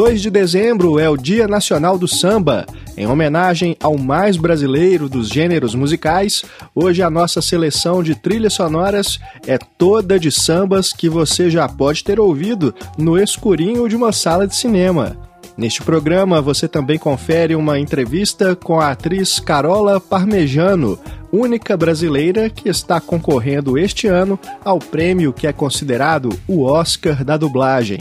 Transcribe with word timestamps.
2 0.00 0.22
de 0.22 0.30
dezembro 0.30 0.98
é 0.98 1.10
o 1.10 1.16
Dia 1.16 1.46
Nacional 1.46 1.98
do 1.98 2.08
Samba. 2.08 2.64
Em 2.96 3.06
homenagem 3.06 3.76
ao 3.82 3.98
mais 3.98 4.38
brasileiro 4.38 5.10
dos 5.10 5.28
gêneros 5.28 5.74
musicais, 5.74 6.42
hoje 6.74 7.02
a 7.02 7.10
nossa 7.10 7.42
seleção 7.42 8.02
de 8.02 8.14
trilhas 8.14 8.54
sonoras 8.54 9.20
é 9.46 9.58
toda 9.58 10.18
de 10.18 10.32
sambas 10.32 10.90
que 10.90 11.06
você 11.06 11.50
já 11.50 11.68
pode 11.68 12.02
ter 12.02 12.18
ouvido 12.18 12.74
no 12.96 13.18
escurinho 13.18 13.86
de 13.90 13.94
uma 13.94 14.10
sala 14.10 14.46
de 14.46 14.56
cinema. 14.56 15.18
Neste 15.54 15.82
programa, 15.82 16.40
você 16.40 16.66
também 16.66 16.98
confere 16.98 17.54
uma 17.54 17.78
entrevista 17.78 18.56
com 18.56 18.80
a 18.80 18.92
atriz 18.92 19.38
Carola 19.38 20.00
Parmejano, 20.00 20.98
única 21.30 21.76
brasileira 21.76 22.48
que 22.48 22.70
está 22.70 23.02
concorrendo 23.02 23.76
este 23.76 24.06
ano 24.06 24.40
ao 24.64 24.78
prêmio 24.78 25.30
que 25.30 25.46
é 25.46 25.52
considerado 25.52 26.30
o 26.48 26.62
Oscar 26.62 27.22
da 27.22 27.36
dublagem. 27.36 27.98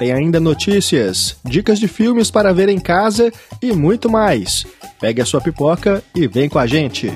Tem 0.00 0.12
ainda 0.12 0.40
notícias, 0.40 1.36
dicas 1.44 1.78
de 1.78 1.86
filmes 1.86 2.30
para 2.30 2.54
ver 2.54 2.70
em 2.70 2.80
casa 2.80 3.30
e 3.60 3.70
muito 3.70 4.08
mais. 4.08 4.64
Pegue 4.98 5.20
a 5.20 5.26
sua 5.26 5.42
pipoca 5.42 6.02
e 6.14 6.26
vem 6.26 6.48
com 6.48 6.58
a 6.58 6.66
gente. 6.66 7.12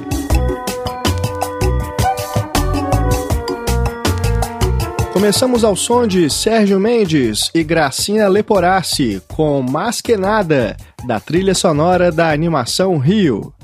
Começamos 5.14 5.64
ao 5.64 5.74
som 5.74 6.06
de 6.06 6.28
Sérgio 6.28 6.78
Mendes 6.78 7.50
e 7.54 7.64
Gracinha 7.64 8.28
Leporassi 8.28 9.22
com 9.28 9.62
Mais 9.62 10.02
Que 10.02 10.18
Nada, 10.18 10.76
da 11.06 11.18
trilha 11.18 11.54
sonora 11.54 12.12
da 12.12 12.30
animação 12.32 12.98
Rio. 12.98 13.54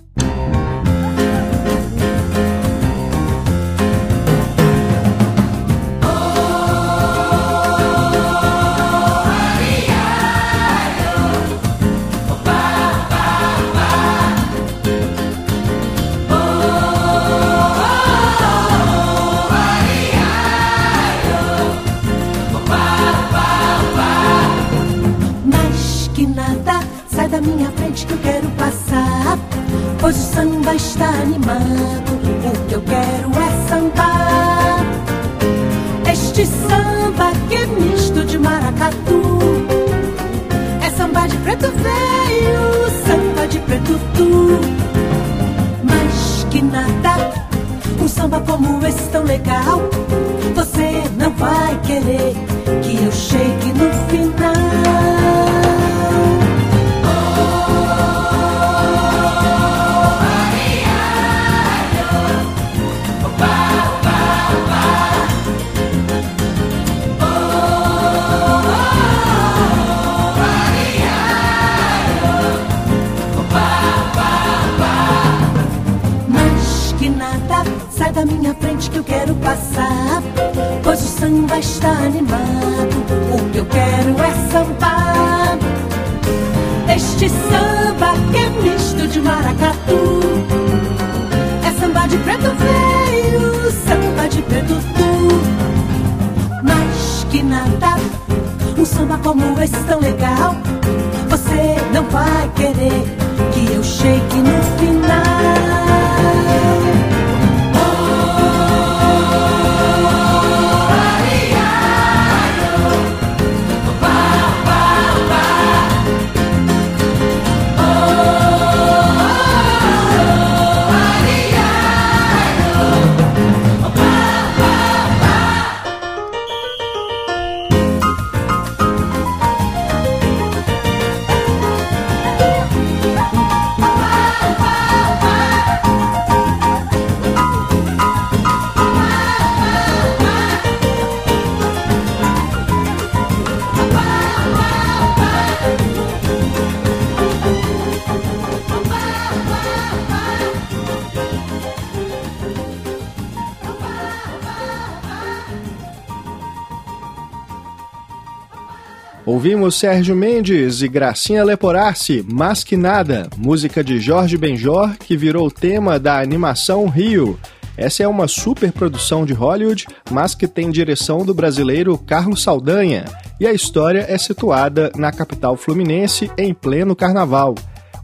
Ouvimos 159.41 159.77
Sérgio 159.77 160.15
Mendes 160.15 160.83
e 160.83 160.87
Gracinha 160.87 161.43
Leporassi, 161.43 162.23
Mas 162.31 162.63
Que 162.63 162.77
Nada, 162.77 163.27
música 163.39 163.83
de 163.83 163.99
Jorge 163.99 164.37
Benjor 164.37 164.99
que 164.99 165.17
virou 165.17 165.51
tema 165.51 165.99
da 165.99 166.21
animação 166.21 166.87
Rio. 166.87 167.41
Essa 167.75 168.03
é 168.03 168.07
uma 168.07 168.29
super 168.29 168.71
produção 168.71 169.25
de 169.25 169.33
Hollywood, 169.33 169.87
mas 170.11 170.35
que 170.35 170.47
tem 170.47 170.71
direção 170.71 171.25
do 171.25 171.33
brasileiro 171.33 171.97
Carlos 171.97 172.43
Saldanha, 172.43 173.07
e 173.41 173.47
a 173.47 173.53
história 173.55 174.05
é 174.07 174.19
situada 174.19 174.93
na 174.95 175.11
capital 175.11 175.57
fluminense 175.57 176.31
em 176.37 176.53
pleno 176.53 176.95
carnaval. 176.95 177.55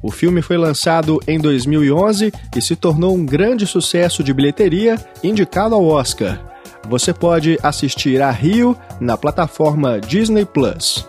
O 0.03 0.11
filme 0.11 0.41
foi 0.41 0.57
lançado 0.57 1.21
em 1.29 1.39
2011 1.39 2.33
e 2.57 2.63
se 2.63 2.75
tornou 2.75 3.15
um 3.15 3.27
grande 3.27 3.67
sucesso 3.67 4.25
de 4.25 4.33
bilheteria, 4.33 4.97
indicado 5.23 5.75
ao 5.75 5.85
Oscar. 5.85 6.41
Você 6.89 7.13
pode 7.13 7.59
assistir 7.63 8.23
a 8.23 8.31
Rio 8.31 8.75
na 8.99 9.19
plataforma 9.19 10.01
Disney 10.01 10.47
Plus. 10.47 11.07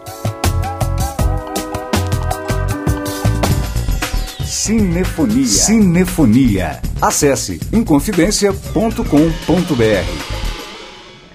Cinefonia. 4.67 5.45
Cinefonia. 5.45 6.81
Acesse 7.01 7.57
inconfidencia.com.br. 7.71 9.01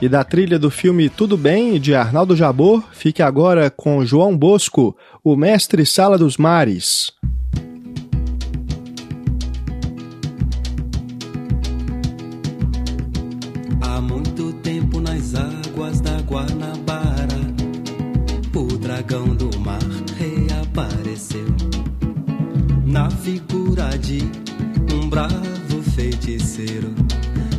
E 0.03 0.07
da 0.07 0.23
trilha 0.23 0.59
do 0.59 0.71
filme 0.71 1.09
Tudo 1.09 1.39
Bem, 1.39 1.81
de 1.81 1.95
Arnaldo 1.95 2.37
Jabor, 2.37 2.85
fique 2.93 3.23
agora 3.23 3.71
com 3.71 4.05
João 4.05 4.37
Bosco, 4.37 4.95
o 5.25 5.35
mestre 5.35 5.87
Sala 5.87 6.19
dos 6.19 6.37
Mares. 6.37 7.11
figura 23.73 23.97
de 23.99 24.23
um 24.95 25.09
bravo 25.09 25.83
feiticeiro 25.95 26.95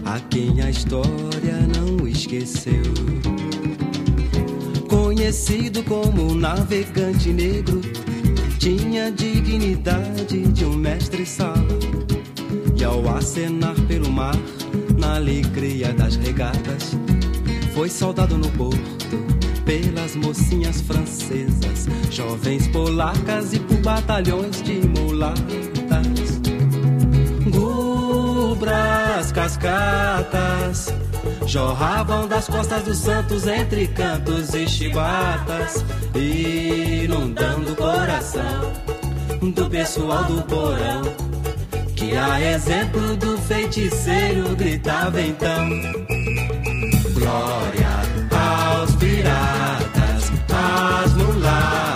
a 0.06 0.20
quem 0.20 0.62
a 0.62 0.70
história 0.70 1.58
não 1.76 2.08
esqueceu. 2.08 2.84
Conhecido 4.88 5.82
como 5.84 6.36
navegante 6.36 7.30
negro, 7.30 7.82
tinha 8.60 9.12
dignidade 9.12 10.44
de 10.52 10.66
um 10.66 10.76
mestre 10.76 11.26
sala. 11.26 11.80
E 12.76 12.84
ao 12.84 13.08
acenar 13.16 13.76
pelo 13.88 14.12
mar, 14.12 14.38
na 14.98 15.16
alegria 15.16 15.94
das 15.94 16.16
regatas, 16.16 16.96
foi 17.74 17.90
soldado 17.90 18.38
no 18.38 18.50
porto 18.52 19.24
pelas 19.66 20.16
mocinhas 20.16 20.82
francesas, 20.82 21.88
jovens 22.12 22.68
polacas 22.68 23.54
e 23.54 23.60
por 23.60 23.78
batalhões 23.78 24.62
de 24.62 24.74
mulatos. 24.88 25.83
Gubras, 27.50 29.32
cascatas, 29.32 30.94
jorravam 31.46 32.28
das 32.28 32.48
costas 32.48 32.84
dos 32.84 32.98
santos 32.98 33.48
entre 33.48 33.88
cantos 33.88 34.54
e 34.54 34.68
chibatas, 34.68 35.84
inundando 36.16 37.74
o 37.74 37.76
coração 37.76 38.74
do 39.52 39.70
pessoal 39.70 40.24
do 40.26 40.42
porão. 40.44 41.02
Que 41.96 42.16
a 42.18 42.42
exemplo 42.42 43.16
do 43.18 43.38
feiticeiro 43.38 44.56
gritava 44.56 45.22
então: 45.22 45.70
Glória 47.14 47.94
aos 48.84 48.96
piratas, 48.96 50.32
às 50.52 51.14
mulatas, 51.14 51.93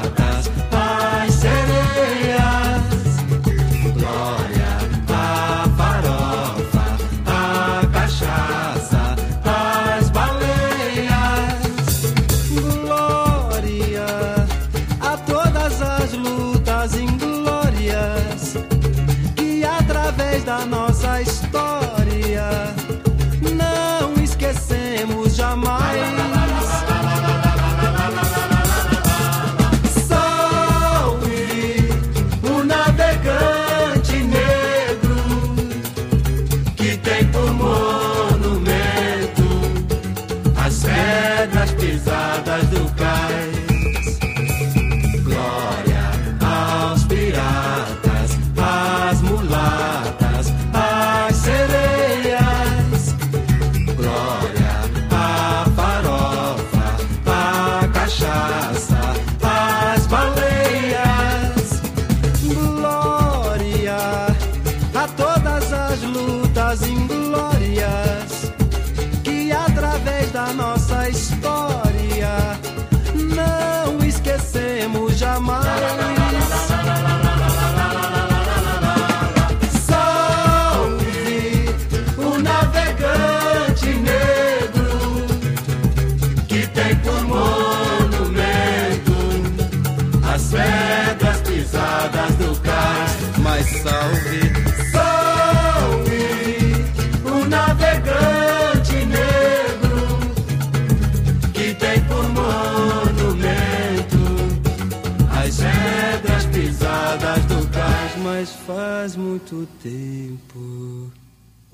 da 20.47 20.65
nossa 20.65 20.76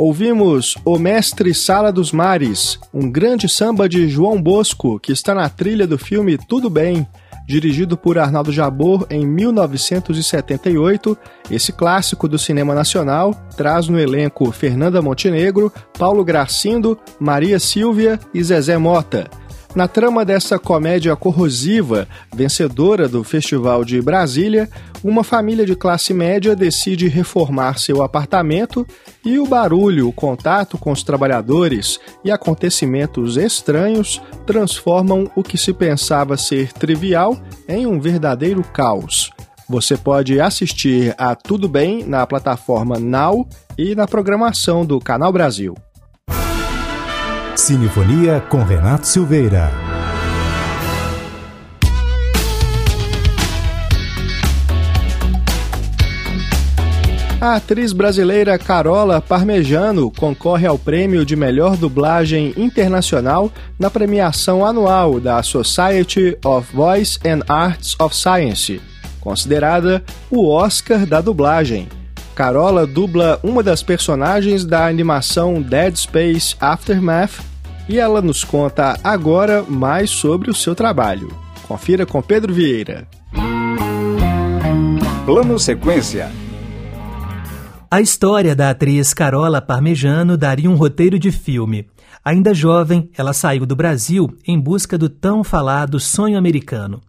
Ouvimos 0.06 0.76
O 0.84 1.00
Mestre 1.00 1.54
Sala 1.54 1.90
dos 1.90 2.12
Mares, 2.12 2.78
um 2.94 3.10
grande 3.10 3.48
samba 3.48 3.88
de 3.88 4.10
João 4.10 4.42
Bosco 4.42 5.00
que 5.00 5.14
está 5.14 5.34
na 5.34 5.48
trilha 5.48 5.88
do 5.88 5.98
filme 5.98 6.38
Tudo 6.38 6.70
Bem, 6.70 7.08
dirigido 7.48 7.96
por 7.96 8.20
Arnaldo 8.20 8.52
Jabor 8.52 9.08
em 9.10 9.26
1978. 9.26 11.18
Esse 11.50 11.72
clássico 11.72 12.28
do 12.28 12.38
cinema 12.38 12.76
nacional 12.76 13.34
traz 13.56 13.88
no 13.88 13.98
elenco 13.98 14.52
Fernanda 14.52 15.02
Montenegro, 15.02 15.72
Paulo 15.98 16.26
Gracindo, 16.26 17.00
Maria 17.18 17.58
Silvia 17.58 18.20
e 18.34 18.44
Zezé 18.44 18.78
Mota. 18.78 19.30
Na 19.76 19.88
trama 19.88 20.24
dessa 20.24 20.60
comédia 20.60 21.16
corrosiva, 21.16 22.08
vencedora 22.32 23.10
do 23.10 23.24
Festival 23.24 23.84
de 23.84 24.00
Brasília, 24.00 24.70
uma 25.04 25.24
família 25.24 25.66
de 25.66 25.76
classe 25.76 26.14
média 26.14 26.56
decide 26.56 27.08
reformar 27.08 27.80
seu 27.80 28.04
apartamento 28.04 28.86
e 29.26 29.40
o 29.40 29.48
barulho, 29.48 30.08
o 30.08 30.14
contato 30.14 30.78
com 30.78 30.92
os 30.92 31.02
trabalhadores 31.02 32.00
e 32.24 32.30
acontecimentos 32.30 33.36
estranhos 33.36 34.22
transformam 34.46 35.30
o 35.36 35.42
que 35.42 35.58
se 35.58 35.74
pensava 35.74 36.38
ser 36.38 36.72
trivial 36.72 37.36
em 37.68 37.88
um 37.88 38.00
verdadeiro 38.00 38.64
caos. 38.64 39.32
Você 39.68 39.98
pode 39.98 40.40
assistir 40.40 41.16
a 41.18 41.34
Tudo 41.34 41.68
Bem 41.68 42.04
na 42.04 42.28
plataforma 42.28 43.00
Now 43.00 43.48
e 43.76 43.96
na 43.96 44.08
programação 44.08 44.86
do 44.86 45.00
Canal 45.00 45.34
Brasil. 45.34 45.74
Cinefonia 47.56 48.42
com 48.50 48.64
Renato 48.64 49.08
Silveira. 49.08 49.72
A 57.40 57.56
atriz 57.56 57.94
brasileira 57.94 58.58
Carola 58.58 59.22
Parmejano 59.22 60.10
concorre 60.10 60.66
ao 60.66 60.80
prêmio 60.80 61.24
de 61.24 61.36
melhor 61.36 61.78
dublagem 61.78 62.54
internacional 62.58 63.52
na 63.78 63.90
premiação 63.90 64.66
anual 64.66 65.20
da 65.20 65.44
Society 65.44 66.36
of 66.44 66.76
Voice 66.76 67.20
and 67.24 67.44
Arts 67.48 67.96
of 68.00 68.16
Science, 68.16 68.82
considerada 69.22 70.04
o 70.32 70.50
Oscar 70.50 71.06
da 71.06 71.22
dublagem. 71.22 71.88
Carola 72.36 72.88
dubla 72.88 73.40
uma 73.44 73.62
das 73.62 73.84
personagens 73.84 74.66
da 74.66 74.88
animação 74.88 75.62
Dead 75.62 75.96
Space 75.96 76.56
Aftermath 76.60 77.40
e 77.88 78.00
ela 78.00 78.22
nos 78.24 78.44
conta 78.44 78.98
agora 79.04 79.62
mais 79.62 80.10
sobre 80.10 80.50
o 80.50 80.54
seu 80.54 80.74
trabalho. 80.74 81.32
Confira 81.68 82.08
com 82.08 82.22
Pedro 82.24 82.52
Vieira. 82.52 83.08
Plano 85.26 85.60
Sequência. 85.60 86.32
A 87.90 88.02
história 88.02 88.56
da 88.56 88.72
atriz 88.72 89.14
Carola 89.14 89.62
Parmejano 89.62 90.36
daria 90.36 90.70
um 90.70 90.76
roteiro 90.76 91.20
de 91.20 91.32
filme. 91.32 91.88
Ainda 92.26 92.52
jovem, 92.52 93.12
ela 93.16 93.34
saiu 93.34 93.66
do 93.68 93.76
Brasil 93.76 94.36
em 94.48 94.60
busca 94.60 94.98
do 94.98 95.08
tão 95.08 95.44
falado 95.44 96.00
sonho 96.00 96.36
americano. 96.36 97.00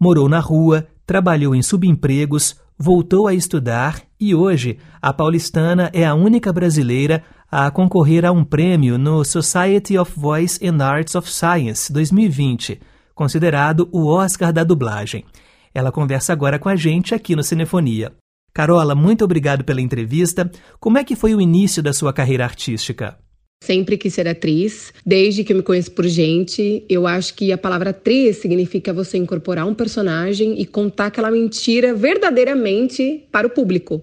Morou 0.00 0.28
na 0.28 0.40
rua, 0.40 0.88
trabalhou 1.06 1.54
em 1.54 1.62
subempregos, 1.62 2.56
voltou 2.82 3.28
a 3.28 3.34
estudar 3.34 4.02
e 4.18 4.34
hoje 4.34 4.76
a 5.00 5.12
paulistana 5.12 5.88
é 5.92 6.04
a 6.04 6.16
única 6.16 6.52
brasileira 6.52 7.22
a 7.48 7.70
concorrer 7.70 8.24
a 8.24 8.32
um 8.32 8.42
prêmio 8.42 8.98
no 8.98 9.24
Society 9.24 9.96
of 9.96 10.12
Voice 10.18 10.58
and 10.66 10.82
Arts 10.84 11.14
of 11.14 11.30
Science 11.30 11.92
2020, 11.92 12.80
considerado 13.14 13.88
o 13.92 14.08
Oscar 14.08 14.52
da 14.52 14.64
dublagem. 14.64 15.24
Ela 15.72 15.92
conversa 15.92 16.32
agora 16.32 16.58
com 16.58 16.68
a 16.68 16.74
gente 16.74 17.14
aqui 17.14 17.36
no 17.36 17.44
Cinefonia. 17.44 18.12
Carola, 18.52 18.96
muito 18.96 19.24
obrigado 19.24 19.62
pela 19.62 19.80
entrevista. 19.80 20.50
Como 20.80 20.98
é 20.98 21.04
que 21.04 21.14
foi 21.14 21.36
o 21.36 21.40
início 21.40 21.84
da 21.84 21.92
sua 21.92 22.12
carreira 22.12 22.42
artística? 22.42 23.16
Sempre 23.62 23.96
quis 23.96 24.12
ser 24.12 24.26
atriz, 24.26 24.92
desde 25.06 25.44
que 25.44 25.52
eu 25.52 25.56
me 25.56 25.62
conheço 25.62 25.92
por 25.92 26.04
gente. 26.04 26.84
Eu 26.88 27.06
acho 27.06 27.32
que 27.34 27.52
a 27.52 27.56
palavra 27.56 27.90
atriz 27.90 28.38
significa 28.38 28.92
você 28.92 29.16
incorporar 29.16 29.68
um 29.68 29.72
personagem 29.72 30.60
e 30.60 30.66
contar 30.66 31.06
aquela 31.06 31.30
mentira 31.30 31.94
verdadeiramente 31.94 33.22
para 33.30 33.46
o 33.46 33.50
público. 33.50 34.02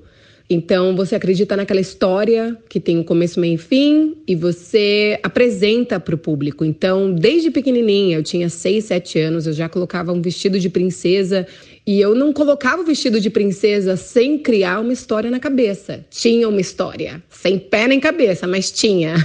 Então 0.49 0.95
você 0.95 1.13
acredita 1.13 1.57
naquela 1.57 1.81
história 1.81 2.57
que 2.69 2.79
tem 2.79 2.97
um 2.97 3.03
começo, 3.03 3.37
meio 3.37 3.55
e 3.55 3.57
fim 3.57 4.15
e 4.25 4.33
você 4.33 5.19
apresenta 5.21 5.99
para 5.99 6.15
o 6.15 6.17
público. 6.17 6.63
Então, 6.63 7.13
desde 7.13 7.51
pequenininha, 7.51 8.17
eu 8.17 8.23
tinha 8.23 8.47
6, 8.47 8.85
7 8.85 9.19
anos, 9.19 9.45
eu 9.45 9.51
já 9.51 9.67
colocava 9.67 10.13
um 10.13 10.21
vestido 10.21 10.57
de 10.57 10.69
princesa 10.69 11.45
e 11.89 11.99
eu 11.99 12.13
não 12.13 12.31
colocava 12.31 12.83
o 12.83 12.85
vestido 12.85 13.19
de 13.19 13.31
princesa 13.31 13.97
sem 13.97 14.37
criar 14.37 14.79
uma 14.79 14.93
história 14.93 15.31
na 15.31 15.39
cabeça. 15.39 16.05
Tinha 16.11 16.47
uma 16.47 16.61
história, 16.61 17.23
sem 17.27 17.57
pé 17.57 17.87
nem 17.87 17.99
cabeça, 17.99 18.45
mas 18.45 18.69
tinha. 18.69 19.15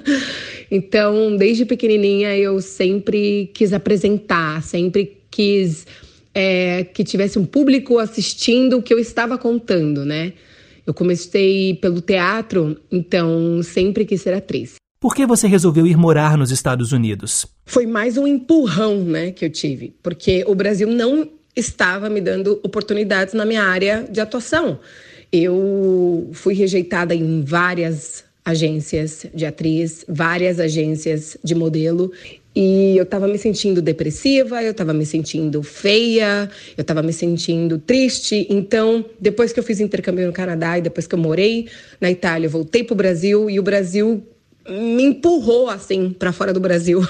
então, 0.70 1.34
desde 1.34 1.64
pequenininha, 1.64 2.36
eu 2.36 2.60
sempre 2.60 3.50
quis 3.54 3.72
apresentar, 3.72 4.62
sempre 4.62 5.16
quis 5.30 5.86
é, 6.34 6.84
que 6.84 7.02
tivesse 7.04 7.38
um 7.38 7.46
público 7.46 7.98
assistindo 7.98 8.76
o 8.76 8.82
que 8.82 8.92
eu 8.92 8.98
estava 8.98 9.38
contando, 9.38 10.04
né? 10.04 10.34
Eu 10.86 10.92
comecei 10.92 11.72
pelo 11.76 12.02
teatro, 12.02 12.76
então 12.92 13.62
sempre 13.62 14.04
quis 14.04 14.20
ser 14.20 14.34
atriz. 14.34 14.74
Por 15.00 15.14
que 15.14 15.24
você 15.24 15.48
resolveu 15.48 15.86
ir 15.86 15.96
morar 15.96 16.36
nos 16.36 16.50
Estados 16.50 16.92
Unidos? 16.92 17.46
Foi 17.64 17.86
mais 17.86 18.18
um 18.18 18.26
empurrão, 18.26 19.02
né, 19.02 19.30
que 19.30 19.42
eu 19.42 19.50
tive, 19.50 19.94
porque 20.02 20.44
o 20.46 20.54
Brasil 20.54 20.90
não 20.90 21.30
estava 21.56 22.08
me 22.08 22.20
dando 22.20 22.60
oportunidades 22.62 23.34
na 23.34 23.44
minha 23.44 23.62
área 23.62 24.06
de 24.10 24.20
atuação. 24.20 24.78
Eu 25.32 26.30
fui 26.32 26.54
rejeitada 26.54 27.14
em 27.14 27.42
várias 27.42 28.24
agências 28.44 29.26
de 29.34 29.46
atriz, 29.46 30.04
várias 30.06 30.60
agências 30.60 31.36
de 31.42 31.54
modelo 31.54 32.12
e 32.54 32.96
eu 32.96 33.04
tava 33.04 33.26
me 33.26 33.36
sentindo 33.36 33.82
depressiva, 33.82 34.62
eu 34.62 34.72
tava 34.72 34.92
me 34.92 35.04
sentindo 35.04 35.60
feia, 35.62 36.48
eu 36.76 36.84
tava 36.84 37.02
me 37.02 37.12
sentindo 37.12 37.78
triste. 37.78 38.46
Então, 38.48 39.04
depois 39.20 39.52
que 39.52 39.58
eu 39.58 39.64
fiz 39.64 39.80
intercâmbio 39.80 40.26
no 40.26 40.32
Canadá 40.32 40.78
e 40.78 40.82
depois 40.82 41.06
que 41.06 41.14
eu 41.14 41.18
morei 41.18 41.68
na 42.00 42.10
Itália, 42.10 42.46
eu 42.46 42.50
voltei 42.50 42.84
pro 42.84 42.94
Brasil 42.94 43.50
e 43.50 43.58
o 43.58 43.62
Brasil 43.62 44.24
me 44.68 45.02
empurrou 45.04 45.68
assim 45.68 46.10
para 46.10 46.32
fora 46.32 46.52
do 46.52 46.60
Brasil. 46.60 47.06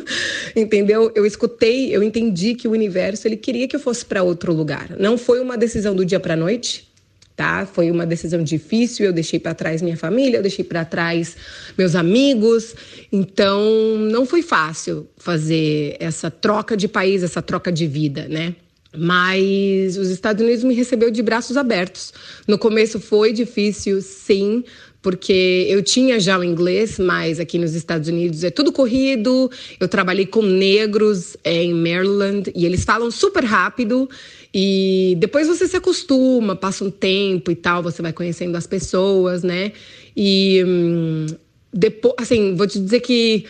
Entendeu? 0.56 1.10
Eu 1.14 1.26
escutei, 1.26 1.94
eu 1.94 2.02
entendi 2.02 2.54
que 2.54 2.68
o 2.68 2.70
universo 2.70 3.26
ele 3.26 3.36
queria 3.36 3.68
que 3.68 3.76
eu 3.76 3.80
fosse 3.80 4.04
para 4.04 4.22
outro 4.22 4.52
lugar. 4.52 4.96
Não 4.98 5.18
foi 5.18 5.40
uma 5.40 5.56
decisão 5.56 5.94
do 5.94 6.04
dia 6.04 6.20
para 6.20 6.36
noite 6.36 6.92
tá? 7.36 7.66
Foi 7.66 7.90
uma 7.90 8.06
decisão 8.06 8.42
difícil, 8.42 9.06
eu 9.06 9.12
deixei 9.12 9.38
para 9.38 9.54
trás 9.54 9.82
minha 9.82 9.96
família, 9.96 10.38
eu 10.38 10.42
deixei 10.42 10.64
para 10.64 10.84
trás 10.84 11.36
meus 11.76 11.94
amigos. 11.94 12.74
Então, 13.10 13.62
não 14.10 14.24
foi 14.24 14.42
fácil 14.42 15.08
fazer 15.16 15.96
essa 15.98 16.30
troca 16.30 16.76
de 16.76 16.86
país, 16.86 17.22
essa 17.22 17.42
troca 17.42 17.72
de 17.72 17.86
vida, 17.86 18.28
né? 18.28 18.54
Mas 18.96 19.96
os 19.96 20.08
Estados 20.08 20.40
Unidos 20.40 20.62
me 20.62 20.72
recebeu 20.72 21.10
de 21.10 21.20
braços 21.20 21.56
abertos. 21.56 22.12
No 22.46 22.56
começo 22.56 23.00
foi 23.00 23.32
difícil, 23.32 24.00
sim, 24.00 24.62
porque 25.04 25.66
eu 25.68 25.82
tinha 25.82 26.18
já 26.18 26.38
o 26.38 26.42
inglês, 26.42 26.98
mas 26.98 27.38
aqui 27.38 27.58
nos 27.58 27.74
Estados 27.74 28.08
Unidos 28.08 28.42
é 28.42 28.48
tudo 28.48 28.72
corrido. 28.72 29.50
Eu 29.78 29.86
trabalhei 29.86 30.24
com 30.24 30.40
negros 30.40 31.36
é, 31.44 31.62
em 31.62 31.74
Maryland 31.74 32.50
e 32.56 32.64
eles 32.64 32.84
falam 32.84 33.10
super 33.10 33.44
rápido. 33.44 34.08
E 34.52 35.14
depois 35.18 35.46
você 35.46 35.68
se 35.68 35.76
acostuma, 35.76 36.56
passa 36.56 36.82
um 36.84 36.90
tempo 36.90 37.50
e 37.50 37.54
tal, 37.54 37.82
você 37.82 38.00
vai 38.00 38.14
conhecendo 38.14 38.56
as 38.56 38.66
pessoas, 38.66 39.42
né? 39.42 39.72
E 40.16 40.64
hum, 40.66 41.26
depois, 41.70 42.14
assim, 42.16 42.54
vou 42.54 42.66
te 42.66 42.80
dizer 42.80 43.00
que 43.00 43.44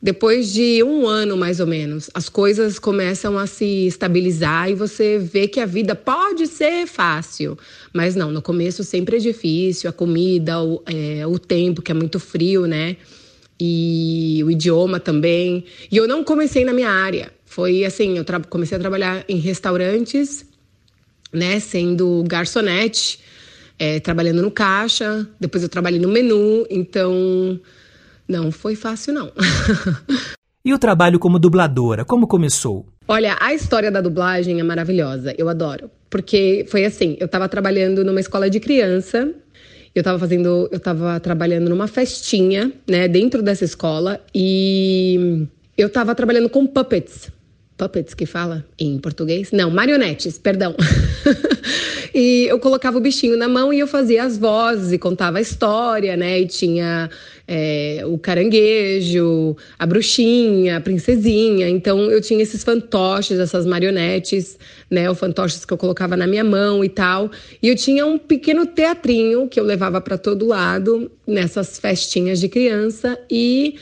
depois 0.00 0.52
de 0.52 0.82
um 0.82 1.06
ano 1.06 1.36
mais 1.36 1.58
ou 1.58 1.66
menos, 1.66 2.08
as 2.14 2.28
coisas 2.28 2.78
começam 2.78 3.36
a 3.36 3.46
se 3.46 3.86
estabilizar 3.86 4.70
e 4.70 4.74
você 4.74 5.18
vê 5.18 5.48
que 5.48 5.58
a 5.58 5.66
vida 5.66 5.94
pode 5.94 6.46
ser 6.46 6.86
fácil. 6.86 7.58
Mas 7.92 8.14
não, 8.14 8.30
no 8.30 8.40
começo 8.40 8.84
sempre 8.84 9.16
é 9.16 9.18
difícil, 9.18 9.90
a 9.90 9.92
comida, 9.92 10.62
o, 10.62 10.82
é, 10.86 11.26
o 11.26 11.38
tempo, 11.38 11.82
que 11.82 11.90
é 11.90 11.94
muito 11.94 12.20
frio, 12.20 12.66
né? 12.66 12.96
E 13.60 14.40
o 14.44 14.50
idioma 14.50 15.00
também. 15.00 15.64
E 15.90 15.96
eu 15.96 16.06
não 16.06 16.22
comecei 16.22 16.64
na 16.64 16.72
minha 16.72 16.90
área. 16.90 17.32
Foi 17.44 17.84
assim, 17.84 18.18
eu 18.18 18.24
comecei 18.48 18.76
a 18.76 18.80
trabalhar 18.80 19.24
em 19.28 19.38
restaurantes 19.38 20.46
né, 21.32 21.60
sendo 21.60 22.24
garçonete, 22.26 23.20
é, 23.78 24.00
trabalhando 24.00 24.42
no 24.42 24.50
caixa, 24.50 25.26
depois 25.38 25.62
eu 25.62 25.68
trabalhei 25.68 26.00
no 26.00 26.08
menu, 26.08 26.66
então 26.70 27.60
não 28.28 28.52
foi 28.52 28.76
fácil 28.76 29.14
não. 29.14 29.32
e 30.64 30.74
o 30.74 30.78
trabalho 30.78 31.18
como 31.18 31.38
dubladora, 31.38 32.04
como 32.04 32.26
começou? 32.26 32.86
Olha, 33.06 33.36
a 33.40 33.54
história 33.54 33.90
da 33.90 34.00
dublagem 34.00 34.60
é 34.60 34.62
maravilhosa, 34.62 35.34
eu 35.38 35.48
adoro, 35.48 35.90
porque 36.10 36.66
foi 36.68 36.84
assim, 36.84 37.16
eu 37.18 37.26
estava 37.26 37.48
trabalhando 37.48 38.04
numa 38.04 38.20
escola 38.20 38.50
de 38.50 38.60
criança, 38.60 39.32
eu 39.94 40.00
estava 40.00 40.18
fazendo, 40.18 40.68
eu 40.70 40.76
estava 40.76 41.18
trabalhando 41.18 41.68
numa 41.70 41.88
festinha, 41.88 42.70
né, 42.86 43.08
dentro 43.08 43.42
dessa 43.42 43.64
escola 43.64 44.20
e 44.34 45.46
eu 45.76 45.86
estava 45.86 46.14
trabalhando 46.14 46.50
com 46.50 46.66
puppets, 46.66 47.30
puppets 47.78 48.12
que 48.12 48.26
fala 48.26 48.64
em 48.76 48.98
português? 48.98 49.52
Não, 49.52 49.70
marionetes, 49.70 50.36
perdão. 50.36 50.74
e 52.12 52.46
eu 52.48 52.58
colocava 52.58 52.98
o 52.98 53.00
bichinho 53.00 53.36
na 53.36 53.48
mão 53.48 53.72
e 53.72 53.78
eu 53.78 53.86
fazia 53.86 54.24
as 54.24 54.36
vozes 54.36 54.92
e 54.92 54.98
contava 54.98 55.38
a 55.38 55.40
história, 55.40 56.16
né? 56.16 56.40
E 56.40 56.46
tinha 56.48 57.08
é, 57.46 58.02
o 58.04 58.18
caranguejo, 58.18 59.56
a 59.78 59.86
bruxinha, 59.86 60.78
a 60.78 60.80
princesinha. 60.80 61.68
Então 61.68 62.10
eu 62.10 62.20
tinha 62.20 62.42
esses 62.42 62.64
fantoches, 62.64 63.38
essas 63.38 63.64
marionetes, 63.64 64.58
né? 64.90 65.08
O 65.08 65.14
fantoches 65.14 65.64
que 65.64 65.72
eu 65.72 65.78
colocava 65.78 66.16
na 66.16 66.26
minha 66.26 66.44
mão 66.44 66.84
e 66.84 66.88
tal. 66.88 67.30
E 67.62 67.68
eu 67.68 67.76
tinha 67.76 68.04
um 68.04 68.18
pequeno 68.18 68.66
teatrinho 68.66 69.46
que 69.46 69.60
eu 69.60 69.64
levava 69.64 70.00
para 70.00 70.18
todo 70.18 70.44
lado 70.46 71.08
nessas 71.24 71.78
festinhas 71.78 72.40
de 72.40 72.48
criança 72.48 73.16
e 73.30 73.76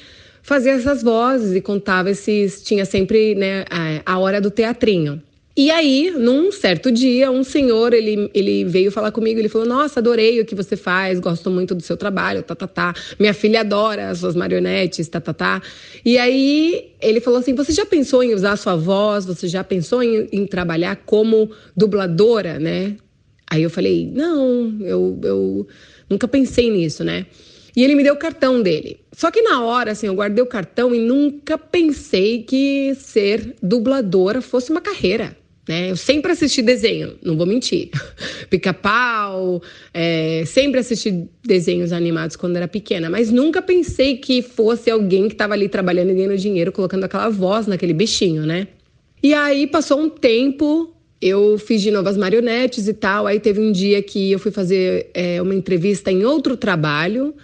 fazia 0.47 0.73
essas 0.73 1.03
vozes 1.03 1.55
e 1.57 1.61
contava 1.61 2.11
esses. 2.11 2.63
Tinha 2.63 2.85
sempre 2.85 3.35
né, 3.35 3.65
a 4.07 4.19
hora 4.19 4.41
do 4.41 4.51
teatrinho. 4.51 5.21
E 5.59 5.71
aí, 5.71 6.11
num 6.11 6.53
certo 6.53 6.93
dia, 6.93 7.31
um 7.31 7.43
senhor, 7.43 7.95
ele, 7.95 8.31
ele 8.35 8.63
veio 8.65 8.93
falar 8.93 9.11
comigo, 9.11 9.41
ele 9.41 9.49
falou, 9.49 9.67
nossa, 9.67 10.01
adorei 10.01 10.39
o 10.39 10.45
que 10.45 10.55
você 10.55 10.77
faz, 10.77 11.19
gosto 11.19 11.51
muito 11.51 11.75
do 11.75 11.83
seu 11.83 11.97
trabalho, 11.97 12.43
tá, 12.43 12.55
tá, 12.55 12.67
tá. 12.67 12.95
Minha 13.19 13.33
filha 13.33 13.61
adora 13.61 14.11
as 14.11 14.19
suas 14.19 14.37
marionetes, 14.37 15.09
tá, 15.09 15.19
tá, 15.19 15.33
tá. 15.33 15.63
E 16.05 16.19
aí, 16.19 16.93
ele 17.01 17.21
falou 17.21 17.41
assim, 17.41 17.55
você 17.55 17.73
já 17.73 17.87
pensou 17.87 18.23
em 18.23 18.35
usar 18.35 18.53
a 18.53 18.57
sua 18.57 18.77
voz? 18.77 19.25
Você 19.25 19.49
já 19.49 19.65
pensou 19.65 20.03
em, 20.03 20.29
em 20.31 20.47
trabalhar 20.47 20.95
como 21.07 21.51
dubladora, 21.75 22.59
né? 22.59 22.95
Aí 23.51 23.63
eu 23.63 23.71
falei, 23.71 24.13
não, 24.15 24.77
eu, 24.83 25.19
eu 25.23 25.67
nunca 26.09 26.29
pensei 26.29 26.71
nisso, 26.71 27.03
né? 27.03 27.25
E 27.77 27.85
ele 27.85 27.95
me 27.95 28.03
deu 28.03 28.15
o 28.15 28.19
cartão 28.19 28.63
dele. 28.63 29.01
Só 29.13 29.31
que 29.31 29.43
na 29.43 29.63
hora, 29.63 29.93
assim, 29.93 30.07
eu 30.07 30.15
guardei 30.15 30.43
o 30.43 30.47
cartão 30.47 30.95
e 30.95 30.99
nunca 30.99 31.59
pensei 31.59 32.43
que 32.43 32.95
ser 32.95 33.55
dubladora 33.63 34.41
fosse 34.41 34.71
uma 34.71 34.81
carreira. 34.81 35.37
Né? 35.69 35.91
Eu 35.91 35.97
sempre 35.97 36.33
assisti 36.33 36.63
desenho, 36.63 37.19
não 37.23 37.37
vou 37.37 37.45
mentir. 37.45 37.91
Pica-pau, 38.49 39.61
é, 39.93 40.45
sempre 40.47 40.81
assisti 40.81 41.29
desenhos 41.45 41.93
animados 41.93 42.37
quando 42.37 42.57
era 42.57 42.69
pequena, 42.69 43.11
mas 43.11 43.31
nunca 43.31 43.61
pensei 43.61 44.17
que 44.17 44.41
fosse 44.41 44.91
alguém 44.91 45.29
que 45.29 45.35
estava 45.35 45.53
ali 45.53 45.69
trabalhando 45.69 46.11
e 46.11 46.15
ganhando 46.15 46.39
dinheiro, 46.39 46.73
colocando 46.73 47.05
aquela 47.05 47.29
voz 47.29 47.67
naquele 47.67 47.93
bichinho, 47.93 48.47
né? 48.47 48.69
E 49.23 49.35
aí 49.35 49.67
passou 49.67 50.01
um 50.01 50.09
tempo, 50.09 50.95
eu 51.21 51.59
fiz 51.59 51.83
de 51.83 51.91
novo 51.91 52.09
as 52.09 52.17
marionetes 52.17 52.87
e 52.87 52.95
tal. 52.95 53.27
Aí 53.27 53.41
teve 53.41 53.61
um 53.61 53.73
dia 53.73 54.01
que 54.03 54.31
eu 54.31 54.39
fui 54.39 54.53
fazer 54.53 55.11
é, 55.13 55.43
uma 55.43 55.55
entrevista 55.55 56.13
em 56.13 56.25
outro 56.25 56.57
trabalho 56.57 57.35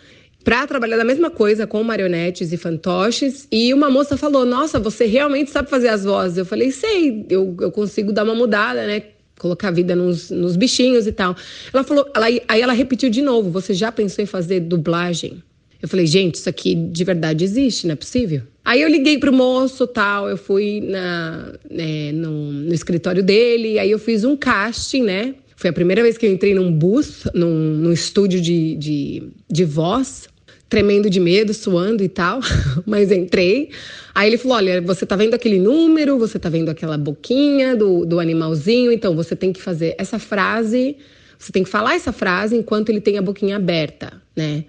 para 0.42 0.66
trabalhar 0.66 0.96
da 0.96 1.04
mesma 1.04 1.30
coisa 1.30 1.66
com 1.66 1.82
marionetes 1.82 2.52
e 2.52 2.56
fantoches. 2.56 3.46
E 3.50 3.72
uma 3.72 3.90
moça 3.90 4.16
falou: 4.16 4.44
Nossa, 4.44 4.78
você 4.78 5.06
realmente 5.06 5.50
sabe 5.50 5.70
fazer 5.70 5.88
as 5.88 6.04
vozes? 6.04 6.38
Eu 6.38 6.44
falei: 6.44 6.70
Sei, 6.70 7.24
eu, 7.30 7.56
eu 7.60 7.70
consigo 7.70 8.12
dar 8.12 8.24
uma 8.24 8.34
mudada, 8.34 8.86
né? 8.86 9.02
Colocar 9.38 9.70
vida 9.70 9.96
nos, 9.96 10.30
nos 10.30 10.56
bichinhos 10.56 11.06
e 11.06 11.12
tal. 11.12 11.34
Ela 11.72 11.82
falou, 11.82 12.08
ela, 12.14 12.26
aí 12.26 12.60
ela 12.60 12.72
repetiu 12.72 13.08
de 13.08 13.22
novo: 13.22 13.50
Você 13.50 13.72
já 13.72 13.90
pensou 13.90 14.22
em 14.22 14.26
fazer 14.26 14.60
dublagem? 14.60 15.42
Eu 15.80 15.88
falei, 15.88 16.06
gente, 16.06 16.36
isso 16.36 16.48
aqui 16.48 16.76
de 16.76 17.02
verdade 17.02 17.44
existe, 17.44 17.88
não 17.88 17.94
é 17.94 17.96
possível? 17.96 18.42
Aí 18.64 18.80
eu 18.80 18.88
liguei 18.88 19.18
pro 19.18 19.32
moço 19.32 19.84
tal, 19.84 20.28
eu 20.28 20.36
fui 20.36 20.80
na, 20.80 21.54
né, 21.68 22.12
no, 22.12 22.52
no 22.52 22.72
escritório 22.72 23.20
dele, 23.20 23.80
aí 23.80 23.90
eu 23.90 23.98
fiz 23.98 24.22
um 24.22 24.36
casting, 24.36 25.02
né? 25.02 25.34
Foi 25.56 25.70
a 25.70 25.72
primeira 25.72 26.02
vez 26.02 26.16
que 26.16 26.24
eu 26.24 26.32
entrei 26.32 26.54
num 26.54 26.72
bus, 26.72 27.24
num, 27.34 27.48
num 27.48 27.92
estúdio 27.92 28.40
de, 28.40 28.76
de, 28.76 29.22
de 29.50 29.64
voz 29.64 30.28
tremendo 30.72 31.10
de 31.10 31.20
medo, 31.20 31.52
suando 31.52 32.02
e 32.02 32.08
tal, 32.08 32.40
mas 32.86 33.12
entrei. 33.12 33.68
Aí 34.14 34.26
ele 34.26 34.38
falou: 34.38 34.56
Olha, 34.56 34.80
você 34.80 35.04
tá 35.04 35.14
vendo 35.14 35.34
aquele 35.34 35.58
número, 35.58 36.18
você 36.18 36.38
tá 36.38 36.48
vendo 36.48 36.70
aquela 36.70 36.96
boquinha 36.96 37.76
do, 37.76 38.06
do 38.06 38.18
animalzinho, 38.18 38.90
então 38.90 39.14
você 39.14 39.36
tem 39.36 39.52
que 39.52 39.60
fazer 39.60 39.94
essa 39.98 40.18
frase, 40.18 40.96
você 41.38 41.52
tem 41.52 41.62
que 41.62 41.68
falar 41.68 41.94
essa 41.94 42.10
frase 42.10 42.56
enquanto 42.56 42.88
ele 42.88 43.02
tem 43.02 43.18
a 43.18 43.22
boquinha 43.22 43.56
aberta, 43.56 44.14
né? 44.34 44.64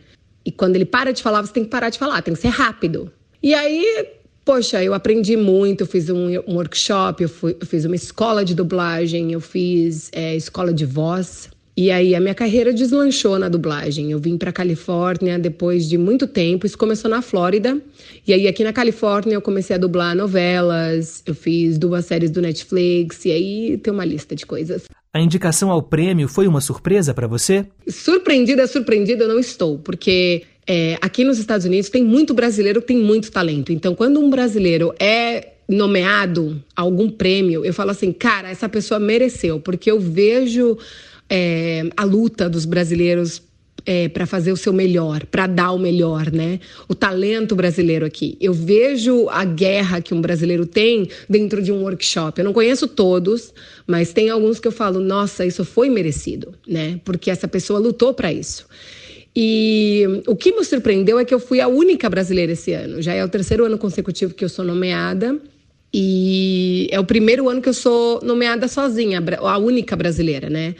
E 0.45 0.51
quando 0.51 0.75
ele 0.75 0.83
para 0.83 1.13
de 1.13 1.23
falar, 1.23 1.41
você 1.41 1.53
tem 1.53 1.63
que 1.63 1.69
parar 1.69 1.89
de 1.89 1.97
falar, 1.97 2.21
tem 2.21 2.33
que 2.33 2.41
ser 2.41 2.49
rápido. 2.49 3.09
E 3.41 3.53
aí, 3.53 4.09
poxa, 4.43 4.83
eu 4.83 4.93
aprendi 4.93 5.37
muito, 5.37 5.83
eu 5.83 5.87
fiz 5.87 6.09
um, 6.09 6.31
um 6.45 6.55
workshop, 6.55 7.23
eu, 7.23 7.29
fui, 7.29 7.55
eu, 7.61 7.65
fiz 7.65 7.85
uma 7.85 7.95
escola 7.95 8.43
de 8.43 8.53
dublagem, 8.53 9.31
eu 9.31 9.39
fiz 9.39 10.09
é, 10.11 10.35
escola 10.35 10.73
de 10.73 10.85
voz 10.85 11.49
E 11.75 11.89
aí 11.89 12.13
a 12.13 12.19
minha 12.19 12.35
carreira 12.35 12.71
deslanchou 12.71 13.39
na 13.39 13.49
dublagem. 13.49 14.11
Eu 14.11 14.19
vim 14.19 14.37
para 14.37 14.51
Califórnia 14.51 15.39
depois 15.39 15.89
de 15.89 15.97
muito 15.97 16.27
tempo. 16.27 16.65
Isso 16.65 16.77
começou 16.77 17.09
na 17.09 17.21
Flórida. 17.21 17.81
E 18.27 18.33
aí 18.33 18.47
aqui 18.47 18.63
na 18.63 18.71
Califórnia 18.71 19.33
eu 19.33 19.41
comecei 19.41 19.75
a 19.75 19.79
dublar 19.79 20.15
novelas. 20.15 21.23
Eu 21.25 21.33
fiz 21.33 21.77
duas 21.77 22.05
séries 22.05 22.29
do 22.29 22.41
Netflix 22.41 23.25
e 23.25 23.31
aí 23.31 23.77
tem 23.77 23.91
uma 23.91 24.05
lista 24.05 24.35
de 24.35 24.45
coisas. 24.45 24.83
A 25.11 25.19
indicação 25.19 25.71
ao 25.71 25.81
prêmio 25.81 26.27
foi 26.27 26.47
uma 26.47 26.61
surpresa 26.61 27.13
para 27.13 27.27
você? 27.27 27.65
Surpreendida, 27.87 28.65
surpreendida 28.65 29.25
eu 29.25 29.27
não 29.27 29.39
estou, 29.39 29.77
porque 29.77 30.43
é, 30.65 30.97
aqui 31.01 31.23
nos 31.23 31.37
Estados 31.37 31.65
Unidos 31.65 31.89
tem 31.89 32.03
muito 32.03 32.33
brasileiro 32.33 32.81
que 32.81 32.87
tem 32.87 32.97
muito 32.97 33.31
talento. 33.31 33.71
Então, 33.71 33.93
quando 33.93 34.19
um 34.19 34.29
brasileiro 34.29 34.93
é 34.99 35.49
nomeado 35.67 36.61
a 36.75 36.81
algum 36.81 37.09
prêmio, 37.09 37.63
eu 37.63 37.73
falo 37.73 37.91
assim, 37.91 38.11
cara, 38.11 38.49
essa 38.49 38.67
pessoa 38.67 38.99
mereceu, 38.99 39.59
porque 39.59 39.89
eu 39.89 39.99
vejo 39.99 40.77
é, 41.35 41.89
a 41.97 42.03
luta 42.03 42.47
dos 42.47 42.63
brasileiros 42.63 43.41
é, 43.87 44.07
para 44.07 44.27
fazer 44.27 44.51
o 44.51 44.55
seu 44.55 44.71
melhor, 44.71 45.25
para 45.25 45.47
dar 45.47 45.71
o 45.71 45.79
melhor, 45.79 46.31
né? 46.31 46.59
O 46.87 46.93
talento 46.93 47.55
brasileiro 47.55 48.05
aqui. 48.05 48.37
Eu 48.39 48.53
vejo 48.53 49.27
a 49.29 49.43
guerra 49.43 49.99
que 49.99 50.13
um 50.13 50.21
brasileiro 50.21 50.67
tem 50.67 51.09
dentro 51.27 51.59
de 51.59 51.71
um 51.71 51.81
workshop. 51.81 52.39
Eu 52.39 52.45
não 52.45 52.53
conheço 52.53 52.87
todos, 52.87 53.51
mas 53.87 54.13
tem 54.13 54.29
alguns 54.29 54.59
que 54.59 54.67
eu 54.67 54.71
falo, 54.71 54.99
nossa, 54.99 55.43
isso 55.43 55.65
foi 55.65 55.89
merecido, 55.89 56.53
né? 56.67 56.99
Porque 57.03 57.31
essa 57.31 57.47
pessoa 57.47 57.79
lutou 57.79 58.13
para 58.13 58.31
isso. 58.31 58.67
E 59.35 60.03
o 60.27 60.35
que 60.35 60.51
me 60.51 60.63
surpreendeu 60.63 61.17
é 61.17 61.25
que 61.25 61.33
eu 61.33 61.39
fui 61.39 61.59
a 61.59 61.67
única 61.67 62.07
brasileira 62.11 62.51
esse 62.51 62.73
ano. 62.73 63.01
Já 63.01 63.15
é 63.15 63.25
o 63.25 63.27
terceiro 63.27 63.65
ano 63.65 63.79
consecutivo 63.79 64.35
que 64.35 64.45
eu 64.45 64.49
sou 64.49 64.63
nomeada. 64.63 65.35
E 65.91 66.87
é 66.91 66.99
o 66.99 67.03
primeiro 67.03 67.49
ano 67.49 67.61
que 67.61 67.69
eu 67.69 67.73
sou 67.73 68.19
nomeada 68.23 68.67
sozinha, 68.67 69.21
a 69.41 69.57
única 69.57 69.95
brasileira, 69.95 70.49
né? 70.49 70.75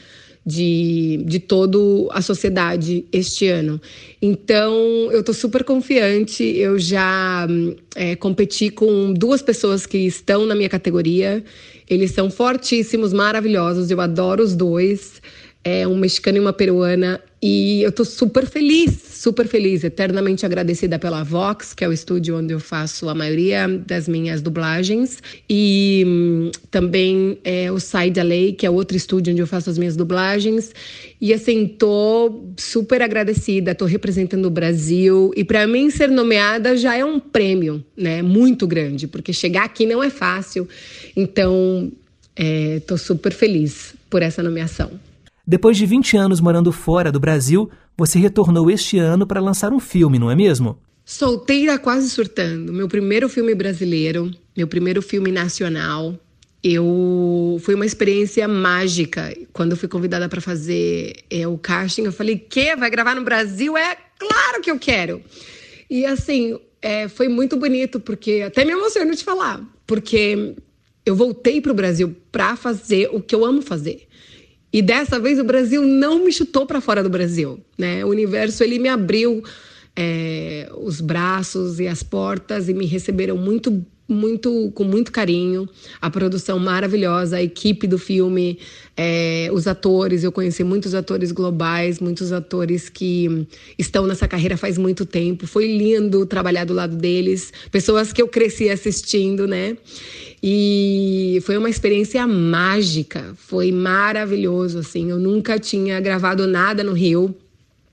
De, 0.46 1.24
de 1.26 1.40
toda 1.40 1.78
a 2.12 2.22
sociedade 2.22 3.06
este 3.12 3.48
ano. 3.48 3.80
Então, 4.22 4.74
eu 5.12 5.22
estou 5.22 5.34
super 5.34 5.64
confiante. 5.64 6.44
Eu 6.44 6.78
já 6.78 7.48
é, 7.96 8.16
competi 8.16 8.70
com 8.70 9.14
duas 9.14 9.42
pessoas 9.42 9.86
que 9.86 10.00
estão 10.00 10.46
na 10.46 10.56
minha 10.56 10.70
categoria. 10.70 11.44
Eles 11.90 12.12
são 12.12 12.30
fortíssimos, 12.30 13.14
maravilhosos. 13.14 13.90
Eu 13.90 14.02
adoro 14.02 14.44
os 14.44 14.56
dois. 14.56 15.22
É 15.64 15.88
um 15.88 15.96
mexicano 15.96 16.38
e 16.38 16.42
uma 16.42 16.54
peruana. 16.54 17.22
E 17.42 17.82
eu 17.82 17.90
estou 17.90 18.06
super 18.06 18.46
feliz 18.46 19.14
super 19.24 19.48
feliz, 19.48 19.86
eternamente 19.86 20.46
agradecida 20.46 21.00
pela 21.00 21.24
Vox, 21.24 21.74
que 21.74 21.82
é 21.82 21.88
o 21.88 21.94
estúdio 21.94 22.38
onde 22.38 22.54
eu 22.54 22.60
faço 22.60 23.08
a 23.08 23.16
maioria 23.16 23.70
das 23.70 24.06
minhas 24.06 24.42
dublagens, 24.42 25.24
e 25.50 26.04
hum, 26.06 26.52
também 26.70 27.38
é, 27.42 27.72
o 27.72 27.80
Side 27.80 28.20
LA, 28.22 28.54
que 28.58 28.66
é 28.66 28.70
outro 28.70 28.98
estúdio 28.98 29.32
onde 29.32 29.42
eu 29.42 29.48
faço 29.48 29.70
as 29.70 29.78
minhas 29.78 29.96
dublagens. 29.96 30.74
E 31.22 31.34
assim, 31.34 31.66
tô 31.66 32.44
super 32.58 33.02
agradecida, 33.02 33.74
tô 33.74 33.86
representando 33.86 34.46
o 34.46 34.50
Brasil, 34.50 35.32
e 35.38 35.44
para 35.46 35.66
mim 35.66 35.90
ser 35.90 36.10
nomeada 36.10 36.76
já 36.76 36.98
é 36.98 37.06
um 37.06 37.18
prêmio, 37.18 37.82
né? 37.96 38.22
Muito 38.22 38.68
grande, 38.68 39.08
porque 39.08 39.32
chegar 39.32 39.64
aqui 39.64 39.86
não 39.86 40.04
é 40.04 40.10
fácil. 40.10 40.68
Então, 41.16 41.90
é, 42.36 42.82
tô 42.86 42.98
super 42.98 43.32
feliz 43.32 43.94
por 44.10 44.22
essa 44.22 44.44
nomeação. 44.44 45.13
Depois 45.46 45.76
de 45.76 45.86
20 45.86 46.16
anos 46.16 46.40
morando 46.40 46.72
fora 46.72 47.12
do 47.12 47.20
Brasil, 47.20 47.70
você 47.98 48.18
retornou 48.18 48.72
este 48.72 48.98
ano 48.98 49.28
para 49.28 49.42
lançar 49.42 49.74
um 49.74 49.80
filme, 49.80 50.18
não 50.18 50.32
é 50.32 50.36
mesmo? 50.36 50.80
Solteira 51.04 51.78
quase 51.78 52.10
surtando. 52.10 52.72
Meu 52.72 52.88
primeiro 52.88 53.28
filme 53.28 53.54
brasileiro, 53.54 54.32
meu 54.56 54.68
primeiro 54.68 55.02
filme 55.02 55.34
nacional. 55.34 56.18
Eu 56.64 57.58
foi 57.62 57.76
uma 57.76 57.86
experiência 57.86 58.48
mágica. 58.48 59.36
Quando 59.52 59.72
eu 59.72 59.78
fui 59.78 59.90
convidada 59.90 60.30
para 60.30 60.40
fazer 60.40 61.14
é, 61.30 61.46
o 61.46 61.58
casting, 61.58 62.04
eu 62.04 62.14
falei: 62.14 62.38
"Que 62.38 62.74
vai 62.78 62.90
gravar 62.90 63.14
no 63.14 63.24
Brasil? 63.26 63.78
É 63.78 63.98
claro 64.18 64.62
que 64.62 64.72
eu 64.72 64.80
quero". 64.80 65.22
E 65.90 66.06
assim, 66.06 66.58
é, 66.82 67.10
foi 67.10 67.28
muito 67.28 67.58
bonito 67.58 68.00
porque 68.00 68.44
até 68.48 68.64
me 68.64 68.72
emociono 68.72 69.14
de 69.14 69.26
falar, 69.26 69.62
porque 69.86 70.56
eu 71.06 71.18
voltei 71.18 71.60
para 71.60 71.74
o 71.74 71.76
Brasil 71.76 72.16
para 72.32 72.56
fazer 72.56 73.10
o 73.12 73.22
que 73.22 73.36
eu 73.36 73.44
amo 73.44 73.62
fazer. 73.62 74.08
E 74.74 74.82
dessa 74.82 75.20
vez 75.20 75.40
o 75.40 75.44
Brasil 75.44 75.84
não 75.84 76.26
me 76.26 76.34
chutou 76.34 76.66
para 76.66 76.82
fora 76.82 77.04
do 77.04 77.10
Brasil, 77.10 77.60
né? 77.78 78.04
O 78.04 78.10
universo 78.10 78.64
ele 78.64 78.80
me 78.80 78.90
abriu 78.90 79.44
é, 79.96 80.68
os 80.76 81.00
braços 81.00 81.80
e 81.80 81.88
as 81.88 82.02
portas 82.02 82.68
e 82.68 82.74
me 82.74 82.88
receberam 82.88 83.38
muito 83.38 83.86
muito 84.06 84.70
com 84.76 84.84
muito 84.84 85.12
carinho. 85.12 85.68
A 86.02 86.10
produção 86.10 86.60
maravilhosa 86.60 87.38
a 87.38 87.44
equipe 87.44 87.88
do 87.88 87.98
filme 87.98 88.60
é, 88.98 89.50
os 89.54 89.66
atores 89.66 90.24
eu 90.24 90.32
conheci 90.32 90.64
muitos 90.64 90.94
atores 90.94 91.32
globais 91.32 92.00
muitos 92.00 92.34
atores 92.34 92.90
que 92.90 93.48
estão 93.78 94.06
nessa 94.06 94.28
carreira 94.28 94.58
faz 94.58 94.78
muito 94.78 95.06
tempo. 95.06 95.48
Foi 95.48 95.68
lindo 95.68 96.26
trabalhar 96.26 96.66
do 96.66 96.74
lado 96.74 96.98
deles 96.98 97.54
pessoas 97.72 98.12
que 98.12 98.22
eu 98.22 98.28
cresci 98.28 98.70
assistindo 98.70 99.48
né 99.48 99.78
e 100.46 101.40
foi 101.44 101.56
uma 101.56 101.70
experiência 101.70 102.28
mágica, 102.28 103.34
foi 103.38 103.72
maravilhoso, 103.72 104.80
assim. 104.80 105.10
Eu 105.10 105.18
nunca 105.18 105.58
tinha 105.58 106.02
gravado 106.02 106.46
nada 106.46 106.84
no 106.84 106.92
Rio. 106.92 107.34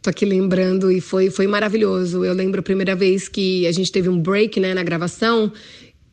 Tô 0.03 0.11
aqui 0.11 0.25
lembrando 0.25 0.91
e 0.91 1.01
foi, 1.01 1.31
foi 1.31 1.47
maravilhoso. 1.47 2.25
Eu 2.25 2.35
lembro 2.35 2.59
a 2.59 2.63
primeira 2.63 2.97
vez 2.97 3.29
que 3.29 3.69
a 3.69 3.73
gente 3.73 3.93
teve 3.93 4.09
um 4.09 4.19
break 4.19 4.59
né, 4.59 4.75
na 4.75 4.83
gravação 4.83 5.53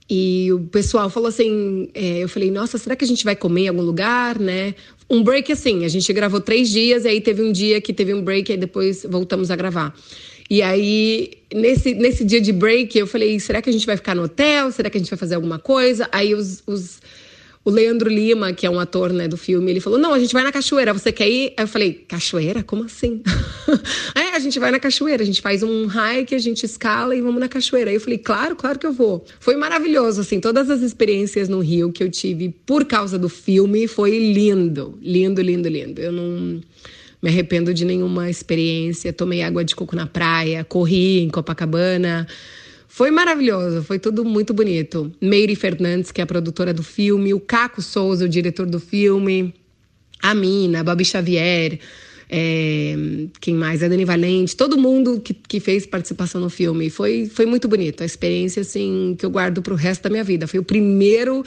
e 0.08 0.52
o 0.54 0.60
pessoal 0.60 1.10
falou 1.10 1.28
assim: 1.28 1.89
é, 1.93 2.19
eu 2.19 2.30
falei, 2.30 2.52
nossa, 2.52 2.78
será 2.78 2.95
que 2.95 3.04
a 3.04 3.08
gente 3.08 3.26
vai 3.26 3.36
comer 3.36 3.62
em 3.62 3.67
algum 3.69 3.82
lugar, 3.82 4.39
né? 4.39 4.76
Um 5.10 5.23
break 5.23 5.52
assim, 5.52 5.86
a 5.86 5.88
gente 5.88 6.12
gravou 6.13 6.39
três 6.39 6.69
dias, 6.69 7.06
e 7.06 7.08
aí 7.08 7.21
teve 7.21 7.41
um 7.41 7.52
dia 7.52 7.82
que 7.82 7.93
teve 7.93 8.13
um 8.13 8.21
break, 8.21 8.52
e 8.52 8.58
depois 8.58 9.06
voltamos 9.10 9.50
a 9.50 9.56
gravar. 9.56 9.95
E 10.49 10.62
aí, 10.62 11.31
nesse, 11.53 11.93
nesse 11.93 12.23
dia 12.23 12.39
de 12.39 12.51
break, 12.51 12.97
eu 12.97 13.07
falei: 13.07 13.39
será 13.39 13.62
que 13.62 13.69
a 13.69 13.73
gente 13.73 13.86
vai 13.86 13.97
ficar 13.97 14.15
no 14.15 14.23
hotel? 14.23 14.71
Será 14.71 14.89
que 14.89 14.97
a 14.97 14.99
gente 14.99 15.10
vai 15.10 15.19
fazer 15.19 15.36
alguma 15.36 15.60
coisa? 15.60 16.07
Aí 16.12 16.33
os, 16.33 16.63
os 16.65 16.99
o 17.67 17.69
Leandro 17.69 18.10
Lima, 18.10 18.53
que 18.53 18.65
é 18.65 18.69
um 18.69 18.79
ator 18.79 19.12
né, 19.12 19.27
do 19.27 19.36
filme, 19.36 19.69
ele 19.69 19.81
falou: 19.81 19.99
Não, 19.99 20.13
a 20.13 20.19
gente 20.19 20.31
vai 20.31 20.41
na 20.41 20.53
cachoeira, 20.53 20.93
você 20.93 21.12
quer 21.12 21.27
ir? 21.27 21.53
Aí 21.57 21.65
eu 21.65 21.67
falei: 21.67 22.05
Cachoeira? 22.07 22.63
Como 22.63 22.86
assim? 22.86 23.21
é, 24.15 24.38
a 24.38 24.39
gente 24.39 24.57
vai 24.57 24.71
na 24.71 24.79
cachoeira, 24.79 25.21
a 25.21 25.25
gente 25.25 25.41
faz 25.41 25.63
um 25.63 25.86
hike, 25.86 26.33
a 26.33 26.39
gente 26.39 26.65
escala 26.65 27.13
e 27.13 27.19
vamos 27.19 27.41
na 27.41 27.49
cachoeira. 27.49 27.89
Aí 27.89 27.97
eu 27.97 27.99
falei: 27.99 28.19
Claro, 28.19 28.55
claro 28.55 28.79
que 28.79 28.88
eu 28.88 28.93
vou. 28.93 29.25
Foi 29.41 29.57
maravilhoso, 29.57 30.21
assim, 30.21 30.39
todas 30.39 30.69
as 30.69 30.81
experiências 30.81 31.49
no 31.49 31.60
Rio 31.60 31.91
que 31.91 32.01
eu 32.01 32.10
tive 32.10 32.55
por 32.65 32.86
causa 32.86 33.19
do 33.19 33.27
filme 33.27 33.86
foi 33.86 34.17
lindo, 34.17 34.97
lindo, 35.01 35.41
lindo, 35.41 35.67
lindo. 35.67 35.99
Eu 35.99 36.13
não 36.13 36.62
me 37.21 37.30
arrependo 37.30 37.73
de 37.73 37.86
nenhuma 37.86 38.30
experiência. 38.30 39.12
Tomei 39.12 39.41
água 39.41 39.63
de 39.63 39.75
coco 39.75 39.95
na 39.95 40.06
praia, 40.06 40.63
corri 40.63 41.21
em 41.21 41.30
Copacabana. 41.30 42.27
Foi 42.88 43.12
maravilhoso, 43.12 43.84
foi 43.84 43.99
tudo 43.99 44.25
muito 44.25 44.53
bonito. 44.53 45.12
Meire 45.21 45.56
Fernandes, 45.56 46.12
que 46.12 46.21
é 46.21 46.23
a 46.23 46.27
produtora 46.27 46.73
do 46.73 46.84
filme, 46.84 47.34
o 47.34 47.39
Caco 47.39 47.82
Souza, 47.82 48.25
o 48.25 48.30
diretor 48.30 48.65
do 48.65 48.80
filme, 48.80 49.53
a 50.21 50.34
Mina, 50.34 50.80
a 50.80 50.84
Babi 50.84 51.06
Xavier, 51.06 51.80
é, 52.30 52.95
quem 53.39 53.53
mais? 53.53 53.82
A 53.84 53.88
Dani 53.88 54.03
Valente, 54.03 54.56
todo 54.56 54.77
mundo 54.77 55.19
que, 55.19 55.34
que 55.34 55.60
fez 55.60 55.86
participação 55.86 56.41
no 56.41 56.49
filme. 56.49 56.89
Foi, 56.89 57.27
foi 57.27 57.45
muito 57.45 57.67
bonito. 57.67 58.03
A 58.03 58.06
experiência, 58.06 58.62
assim, 58.62 59.15
que 59.17 59.25
eu 59.25 59.30
guardo 59.30 59.62
pro 59.62 59.75
resto 59.75 60.03
da 60.03 60.10
minha 60.10 60.23
vida. 60.23 60.47
Foi 60.47 60.60
o 60.60 60.63
primeiro 60.63 61.43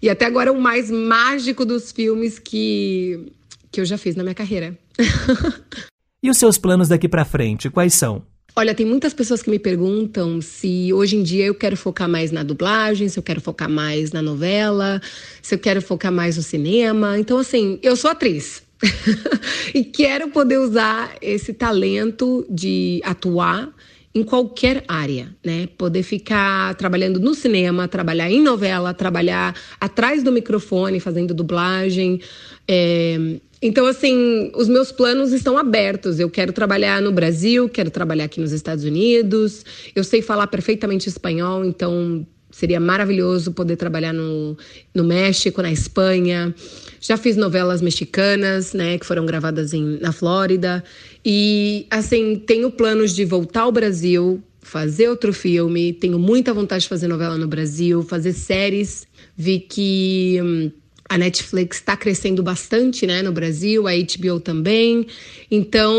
e 0.00 0.10
até 0.10 0.26
agora 0.26 0.52
o 0.52 0.60
mais 0.60 0.90
mágico 0.90 1.64
dos 1.64 1.90
filmes 1.90 2.38
que, 2.38 3.32
que 3.76 3.80
eu 3.82 3.84
já 3.84 3.98
fiz 3.98 4.16
na 4.16 4.22
minha 4.22 4.34
carreira. 4.34 4.74
e 6.22 6.30
os 6.30 6.38
seus 6.38 6.56
planos 6.56 6.88
daqui 6.88 7.06
para 7.06 7.26
frente, 7.26 7.68
quais 7.68 7.92
são? 7.92 8.22
Olha, 8.56 8.74
tem 8.74 8.86
muitas 8.86 9.12
pessoas 9.12 9.42
que 9.42 9.50
me 9.50 9.58
perguntam 9.58 10.40
se 10.40 10.90
hoje 10.94 11.14
em 11.14 11.22
dia 11.22 11.44
eu 11.44 11.54
quero 11.54 11.76
focar 11.76 12.08
mais 12.08 12.32
na 12.32 12.42
dublagem, 12.42 13.06
se 13.10 13.18
eu 13.18 13.22
quero 13.22 13.38
focar 13.38 13.68
mais 13.68 14.12
na 14.12 14.22
novela, 14.22 14.98
se 15.42 15.54
eu 15.54 15.58
quero 15.58 15.82
focar 15.82 16.10
mais 16.10 16.38
no 16.38 16.42
cinema. 16.42 17.18
Então, 17.18 17.36
assim, 17.36 17.78
eu 17.82 17.94
sou 17.96 18.10
atriz. 18.10 18.62
e 19.74 19.84
quero 19.84 20.28
poder 20.28 20.56
usar 20.56 21.14
esse 21.20 21.52
talento 21.52 22.46
de 22.48 23.02
atuar 23.04 23.70
em 24.16 24.22
qualquer 24.22 24.82
área, 24.88 25.28
né? 25.44 25.68
Poder 25.76 26.02
ficar 26.02 26.74
trabalhando 26.76 27.20
no 27.20 27.34
cinema, 27.34 27.86
trabalhar 27.86 28.30
em 28.30 28.42
novela, 28.42 28.94
trabalhar 28.94 29.54
atrás 29.78 30.22
do 30.22 30.32
microfone, 30.32 30.98
fazendo 30.98 31.34
dublagem. 31.34 32.22
É, 32.66 33.36
então, 33.60 33.84
assim, 33.86 34.50
os 34.54 34.68
meus 34.68 34.90
planos 34.90 35.34
estão 35.34 35.58
abertos. 35.58 36.18
Eu 36.18 36.30
quero 36.30 36.50
trabalhar 36.50 37.02
no 37.02 37.12
Brasil, 37.12 37.68
quero 37.68 37.90
trabalhar 37.90 38.24
aqui 38.24 38.40
nos 38.40 38.52
Estados 38.52 38.84
Unidos. 38.84 39.66
Eu 39.94 40.02
sei 40.02 40.22
falar 40.22 40.46
perfeitamente 40.46 41.10
espanhol, 41.10 41.62
então 41.62 42.26
seria 42.50 42.80
maravilhoso 42.80 43.52
poder 43.52 43.76
trabalhar 43.76 44.14
no, 44.14 44.56
no 44.94 45.04
México, 45.04 45.60
na 45.60 45.70
Espanha. 45.70 46.54
Já 47.00 47.18
fiz 47.18 47.36
novelas 47.36 47.82
mexicanas, 47.82 48.72
né, 48.72 48.96
que 48.96 49.04
foram 49.04 49.26
gravadas 49.26 49.74
em, 49.74 49.98
na 50.00 50.10
Flórida. 50.10 50.82
E, 51.28 51.88
assim, 51.90 52.36
tenho 52.36 52.70
planos 52.70 53.12
de 53.12 53.24
voltar 53.24 53.62
ao 53.62 53.72
Brasil, 53.72 54.40
fazer 54.60 55.08
outro 55.08 55.32
filme. 55.32 55.92
Tenho 55.92 56.20
muita 56.20 56.54
vontade 56.54 56.84
de 56.84 56.88
fazer 56.88 57.08
novela 57.08 57.36
no 57.36 57.48
Brasil, 57.48 58.00
fazer 58.04 58.32
séries. 58.32 59.04
Vi 59.36 59.58
que. 59.58 60.38
Hum, 60.40 60.70
A 61.08 61.16
Netflix 61.18 61.78
está 61.78 61.96
crescendo 61.96 62.42
bastante, 62.42 63.06
né, 63.06 63.22
no 63.22 63.32
Brasil, 63.32 63.86
a 63.88 63.92
HBO 63.92 64.40
também. 64.40 65.06
Então, 65.50 65.94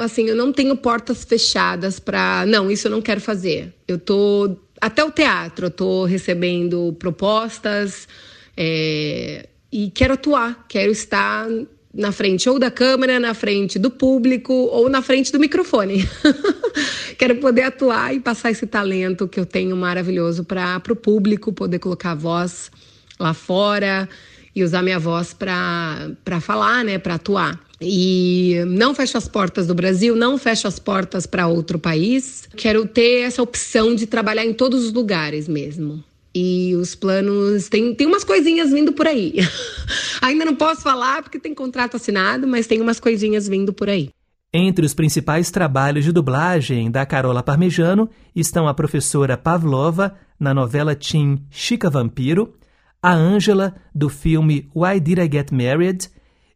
assim, 0.00 0.28
eu 0.28 0.36
não 0.36 0.52
tenho 0.52 0.76
portas 0.76 1.24
fechadas 1.24 2.00
para, 2.00 2.44
não, 2.46 2.68
isso 2.70 2.88
eu 2.88 2.90
não 2.90 3.00
quero 3.02 3.20
fazer. 3.20 3.72
Eu 3.86 3.98
tô 3.98 4.56
até 4.80 5.02
o 5.04 5.10
teatro, 5.12 5.66
eu 5.66 5.70
tô 5.70 6.04
recebendo 6.04 6.92
propostas 6.98 8.08
é, 8.56 9.48
e 9.70 9.90
quero 9.90 10.14
atuar, 10.14 10.66
quero 10.68 10.90
estar 10.90 11.48
na 11.98 12.12
frente 12.12 12.48
ou 12.48 12.60
da 12.60 12.70
câmera, 12.70 13.18
na 13.18 13.34
frente 13.34 13.76
do 13.76 13.90
público 13.90 14.52
ou 14.52 14.88
na 14.88 15.02
frente 15.02 15.32
do 15.32 15.40
microfone. 15.40 16.08
Quero 17.18 17.34
poder 17.36 17.62
atuar 17.62 18.14
e 18.14 18.20
passar 18.20 18.52
esse 18.52 18.68
talento 18.68 19.26
que 19.26 19.40
eu 19.40 19.44
tenho 19.44 19.76
maravilhoso 19.76 20.44
para 20.44 20.80
o 20.88 20.94
público, 20.94 21.52
poder 21.52 21.80
colocar 21.80 22.12
a 22.12 22.14
voz 22.14 22.70
lá 23.18 23.34
fora 23.34 24.08
e 24.54 24.62
usar 24.62 24.80
minha 24.80 24.98
voz 25.00 25.34
para 25.34 26.40
falar, 26.40 26.84
né, 26.84 26.98
para 26.98 27.14
atuar. 27.14 27.60
E 27.80 28.56
não 28.68 28.94
fecho 28.94 29.18
as 29.18 29.26
portas 29.26 29.66
do 29.66 29.74
Brasil, 29.74 30.14
não 30.14 30.38
fecho 30.38 30.68
as 30.68 30.78
portas 30.78 31.26
para 31.26 31.48
outro 31.48 31.80
país. 31.80 32.48
Quero 32.56 32.86
ter 32.86 33.22
essa 33.22 33.42
opção 33.42 33.92
de 33.96 34.06
trabalhar 34.06 34.46
em 34.46 34.52
todos 34.52 34.84
os 34.84 34.92
lugares 34.92 35.48
mesmo. 35.48 36.02
E 36.32 36.76
os 36.76 36.94
planos. 36.94 37.68
Tem, 37.68 37.92
tem 37.92 38.06
umas 38.06 38.22
coisinhas 38.22 38.70
vindo 38.70 38.92
por 38.92 39.08
aí. 39.08 39.34
Ainda 40.20 40.44
não 40.44 40.54
posso 40.54 40.82
falar 40.82 41.22
porque 41.22 41.38
tem 41.38 41.54
contrato 41.54 41.96
assinado, 41.96 42.46
mas 42.46 42.66
tem 42.66 42.80
umas 42.80 43.00
coisinhas 43.00 43.48
vindo 43.48 43.72
por 43.72 43.88
aí. 43.88 44.10
Entre 44.52 44.84
os 44.84 44.94
principais 44.94 45.50
trabalhos 45.50 46.04
de 46.04 46.12
dublagem 46.12 46.90
da 46.90 47.04
Carola 47.04 47.42
Parmejano 47.42 48.08
estão 48.34 48.66
a 48.66 48.72
professora 48.72 49.36
Pavlova, 49.36 50.14
na 50.40 50.54
novela 50.54 50.94
teen 50.94 51.44
Chica 51.50 51.90
Vampiro, 51.90 52.54
a 53.02 53.12
Ângela, 53.12 53.74
do 53.94 54.08
filme 54.08 54.68
Why 54.74 55.00
Did 55.00 55.18
I 55.18 55.30
Get 55.30 55.52
Married, 55.52 56.08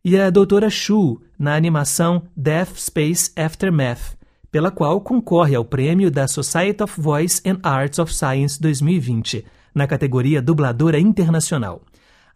e 0.04 0.18
a 0.18 0.30
doutora 0.30 0.70
Shu, 0.70 1.20
na 1.38 1.54
animação 1.54 2.22
Death 2.36 2.76
Space 2.76 3.30
Aftermath, 3.36 4.16
pela 4.50 4.70
qual 4.70 5.00
concorre 5.00 5.54
ao 5.54 5.64
prêmio 5.64 6.10
da 6.10 6.26
Society 6.26 6.82
of 6.82 7.00
Voice 7.00 7.40
and 7.46 7.58
Arts 7.62 7.98
of 7.98 8.12
Science 8.12 8.60
2020 8.60 9.44
na 9.74 9.86
categoria 9.86 10.42
Dubladora 10.42 10.98
Internacional. 10.98 11.82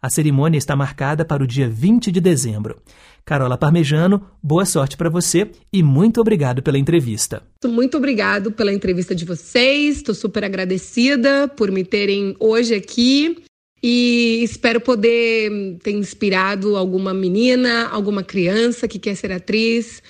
A 0.01 0.09
cerimônia 0.09 0.57
está 0.57 0.75
marcada 0.75 1.25
para 1.25 1.43
o 1.43 1.47
dia 1.47 1.67
20 1.67 2.11
de 2.11 2.21
dezembro. 2.21 2.79
Carola 3.25 3.57
Parmejano, 3.57 4.25
boa 4.41 4.63
sorte 4.63 4.95
para 4.95 5.09
você 5.09 5.49
e 5.73 5.81
muito 5.81 6.21
obrigado 6.21 6.61
pela 6.61 6.77
entrevista. 6.77 7.41
Muito 7.65 7.97
obrigado 7.97 8.51
pela 8.51 8.71
entrevista 8.71 9.15
de 9.15 9.25
vocês. 9.25 9.97
Estou 9.97 10.13
super 10.13 10.43
agradecida 10.43 11.47
por 11.47 11.71
me 11.71 11.83
terem 11.83 12.35
hoje 12.39 12.75
aqui 12.75 13.43
e 13.81 14.41
espero 14.43 14.79
poder 14.79 15.77
ter 15.81 15.91
inspirado 15.91 16.77
alguma 16.77 17.13
menina, 17.13 17.87
alguma 17.89 18.23
criança 18.23 18.87
que 18.87 18.99
quer 18.99 19.15
ser 19.15 19.31
atriz 19.31 20.01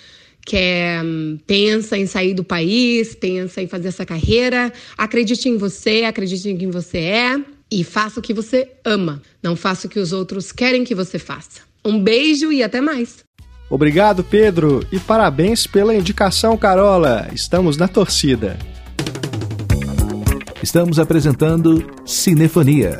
quer 0.46 1.04
pensa 1.46 1.98
em 1.98 2.06
sair 2.06 2.34
do 2.34 2.42
país, 2.42 3.14
pensa 3.14 3.62
em 3.62 3.68
fazer 3.68 3.90
essa 3.90 4.06
carreira, 4.06 4.72
acredite 4.98 5.50
em 5.50 5.58
você, 5.58 6.06
acredite 6.06 6.48
em 6.48 6.58
quem 6.58 6.72
você 6.72 7.00
é 7.00 7.57
e 7.72 7.84
faça 7.84 8.20
o 8.20 8.24
que 8.24 8.34
você 8.34 8.72
ama. 8.84 9.22
Não 9.42 9.56
faça 9.56 9.88
o 9.88 9.90
que 9.90 10.00
os 10.00 10.14
outros 10.14 10.52
querem 10.52 10.84
que 10.84 10.96
você 10.96 11.20
faça. 11.20 11.62
Um 11.84 12.02
beijo 12.02 12.52
e 12.52 12.64
até 12.64 12.82
mais. 12.82 13.26
Obrigado, 13.70 14.24
Pedro, 14.24 14.86
e 14.92 15.00
parabéns 15.00 15.68
pela 15.68 15.94
indicação, 15.94 16.58
Carola. 16.58 17.28
Estamos 17.34 17.76
na 17.76 17.88
torcida. 17.88 18.58
Estamos 20.64 21.00
apresentando 21.00 21.86
Cinefonia. 22.06 23.00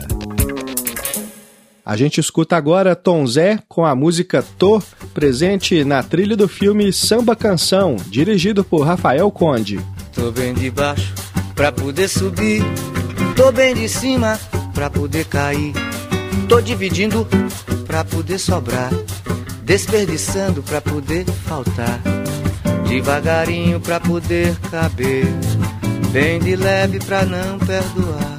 A 1.86 1.96
gente 1.96 2.20
escuta 2.20 2.58
agora 2.58 2.98
Tom 2.98 3.26
Zé 3.26 3.60
com 3.70 3.86
a 3.86 3.96
música 3.96 4.44
Tô, 4.58 4.84
presente 5.14 5.86
na 5.86 6.04
trilha 6.04 6.36
do 6.36 6.48
filme 6.48 6.92
Samba 6.92 7.34
Canção, 7.34 7.96
dirigido 8.08 8.62
por 8.62 8.82
Rafael 8.82 9.32
Conde. 9.32 9.80
Tô 10.14 10.30
bem 10.32 10.54
de 10.54 10.70
baixo 10.70 11.14
pra 11.56 11.72
poder 11.72 12.10
subir, 12.10 12.62
tô 13.38 13.54
bem 13.54 13.74
de 13.74 13.88
cima 13.88 14.38
pra 14.78 14.92
poder 14.92 15.26
cair, 15.26 15.74
tô 16.48 16.62
dividindo 16.62 17.28
pra 17.88 18.06
poder 18.06 18.38
sobrar, 18.38 18.92
desperdiçando 19.64 20.62
pra 20.62 20.80
poder 20.80 21.26
faltar, 21.48 22.00
devagarinho 22.88 23.80
pra 23.80 24.00
poder 24.00 24.56
caber, 24.70 25.26
bem 26.12 26.38
de 26.38 26.56
leve 26.56 27.00
pra 27.00 27.26
não 27.26 27.58
perdoar. 27.58 28.38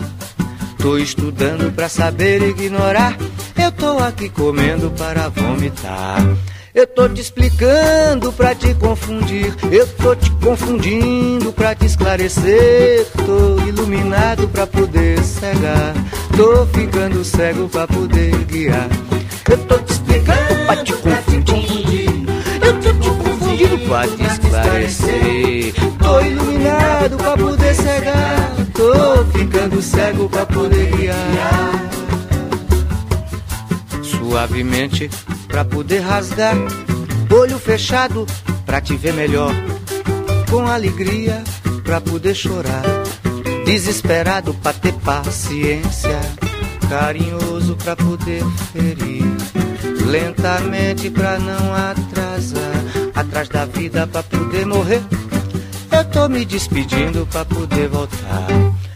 Tô 0.78 0.96
estudando 0.96 1.74
pra 1.74 1.88
saber 1.88 2.40
ignorar 2.40 3.16
eu 3.58 3.72
tô 3.72 3.98
aqui 3.98 4.28
comendo 4.28 4.88
para 4.92 5.28
vomitar. 5.28 6.24
Eu 6.72 6.86
tô 6.86 7.08
te 7.08 7.20
explicando 7.20 8.32
pra 8.32 8.54
te 8.54 8.72
confundir. 8.74 9.52
Eu 9.70 9.86
tô 9.94 10.14
te 10.14 10.30
confundindo 10.30 11.52
pra 11.52 11.74
te 11.74 11.86
esclarecer. 11.86 13.04
Tô 13.26 13.60
iluminado 13.66 14.48
pra 14.48 14.64
poder 14.64 15.22
cegar. 15.24 15.92
Tô 16.38 16.64
ficando 16.66 17.24
cego 17.24 17.68
pra 17.68 17.84
poder 17.88 18.30
guiar. 18.44 18.88
Eu 19.50 19.58
tô 19.58 19.76
te 19.78 19.92
explicando 19.92 20.66
pra 20.66 20.76
te 20.84 20.92
confundir. 20.92 22.10
Eu 22.64 22.80
tô 22.80 22.92
te 22.92 23.08
confundindo 23.08 23.78
pra 23.88 24.06
te 24.06 24.22
esclarecer. 24.22 25.74
Tô 25.98 26.20
iluminado 26.20 27.16
pra 27.16 27.36
poder 27.36 27.74
cegar. 27.74 28.52
Tô 28.72 29.24
ficando 29.36 29.82
cego 29.82 30.28
pra 30.30 30.46
poder 30.46 30.96
guiar 30.96 31.88
suavemente 34.04 35.10
pra 35.48 35.64
poder 35.64 35.98
rasgar. 35.98 36.54
Olho 37.32 37.58
fechado 37.58 38.24
pra 38.64 38.80
te 38.80 38.96
ver 38.96 39.12
melhor. 39.12 39.52
Com 40.48 40.68
alegria 40.68 41.42
pra 41.82 42.00
poder 42.00 42.36
chorar. 42.36 42.97
Desesperado 43.68 44.54
pra 44.54 44.72
ter 44.72 44.94
paciência. 44.94 46.18
Carinhoso 46.88 47.76
pra 47.76 47.94
poder 47.94 48.42
ferir. 48.72 49.22
Lentamente 50.06 51.10
pra 51.10 51.38
não 51.38 51.74
atrasar. 51.74 53.12
Atrás 53.14 53.46
da 53.50 53.66
vida 53.66 54.06
pra 54.06 54.22
poder 54.22 54.64
morrer. 54.64 55.02
Eu 55.92 56.02
tô 56.06 56.30
me 56.30 56.46
despedindo 56.46 57.28
pra 57.30 57.44
poder 57.44 57.88
voltar. 57.88 58.46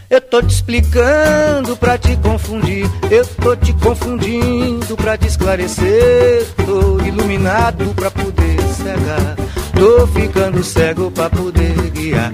Eu 0.09 0.19
tô 0.19 0.41
te 0.41 0.55
explicando 0.55 1.77
pra 1.77 1.95
te 1.99 2.17
confundir. 2.17 2.89
Eu 3.11 3.27
tô 3.27 3.55
te 3.55 3.73
confundindo 3.73 4.97
pra 4.97 5.15
te 5.15 5.27
esclarecer. 5.27 6.47
Tô 6.65 6.99
iluminado 7.05 7.93
pra 7.93 8.09
poder 8.09 8.59
cegar. 8.75 9.35
Tô 9.75 10.07
ficando 10.07 10.63
cego 10.63 11.11
pra 11.11 11.29
poder 11.29 11.75
guiar. 11.91 12.31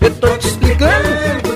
Eu 0.00 0.10
tô 0.14 0.28
te 0.38 0.48
explicando 0.48 1.53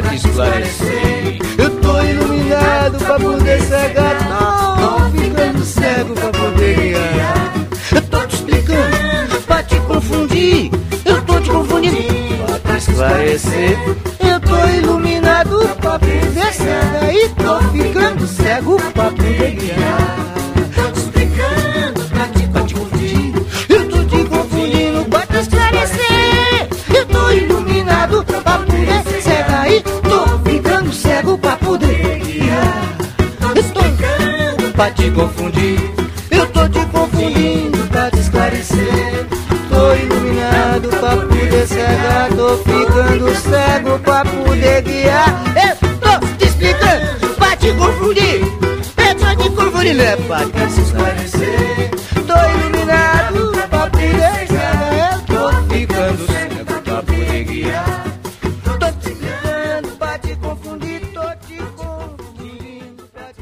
pra 0.00 0.10
te 0.10 0.16
esclarecer. 0.16 1.38
Eu 1.58 1.70
tô 1.80 2.02
iluminado 2.02 2.98
pra 2.98 3.18
poder 3.18 3.60
cegar. 3.62 4.78
Tô 4.78 5.18
ficando 5.18 5.64
cego 5.64 6.14
pra 6.14 6.30
poder 6.30 6.76
guiar. 6.76 7.54
Eu 7.94 8.02
tô 8.02 8.26
te 8.26 8.34
explicando 8.36 9.40
pra 9.46 9.62
te 9.62 9.80
confundir. 9.80 10.70
Eu 11.04 11.22
tô 11.22 11.40
te 11.40 11.50
confundindo 11.50 11.98
esclarecer. 12.76 13.78
Eu 14.20 14.40
tô 14.40 14.68
iluminado 14.68 15.68
pra 15.80 15.98
poder 15.98 16.52
cega 16.52 17.12
e 17.12 17.28
tô 17.30 17.58
ficando 17.72 18.26
cego 18.28 18.76
pra 18.92 19.04
poder 19.04 19.50
guiar. 19.56 19.87
Pra 34.78 34.90
te 34.92 35.10
confundir. 35.10 35.76
Eu 36.30 36.46
tô 36.52 36.68
te 36.68 36.78
confundindo 36.86 37.78
pra 37.88 38.08
te 38.12 38.20
esclarecer. 38.20 39.26
Tô 39.68 39.92
iluminado 39.92 40.88
pra 40.88 41.16
poder 41.16 41.66
cegar, 41.66 42.30
tô 42.30 42.56
ficando 42.58 43.34
cego 43.34 43.98
pra 43.98 44.24
poder 44.24 44.82
guiar. 44.82 45.42
Eu 45.56 45.76
tô 45.98 46.20
te 46.36 46.44
explicando 46.44 47.34
pra 47.34 47.56
te 47.56 47.72
confundir. 47.72 48.40
Eu 48.98 49.16
tô 49.16 49.34
te 49.42 49.50
confundindo, 49.50 50.00
é 50.00 50.16
pra 50.16 50.46
te 50.46 50.80
esclarecer. 50.80 51.90
Tô 52.24 52.38
iluminado 52.60 53.50
pra 53.68 53.88
poder 53.88 54.46
cegar, 54.46 55.20
tô 55.26 55.50
ficando 55.74 56.24
cego 56.28 56.64
pra 56.84 57.02
poder 57.02 57.44
guiar. 57.44 58.04
Tô 58.62 58.78
te 58.92 59.10
confundindo 59.16 59.88
pra 59.98 60.16
te 60.18 60.30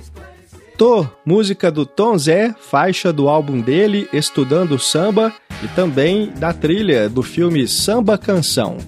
esclarecer. 0.00 0.72
Tô, 0.78 1.06
música 1.26 1.72
do 1.72 1.84
Tom 1.84 2.16
Zé, 2.16 2.54
faixa 2.60 3.12
do 3.12 3.28
álbum 3.28 3.60
dele, 3.60 4.08
Estudando 4.12 4.78
Samba 4.78 5.32
e 5.60 5.66
também 5.66 6.30
da 6.38 6.52
trilha 6.52 7.08
do 7.08 7.20
filme 7.20 7.66
Samba 7.66 8.16
Canção. 8.16 8.78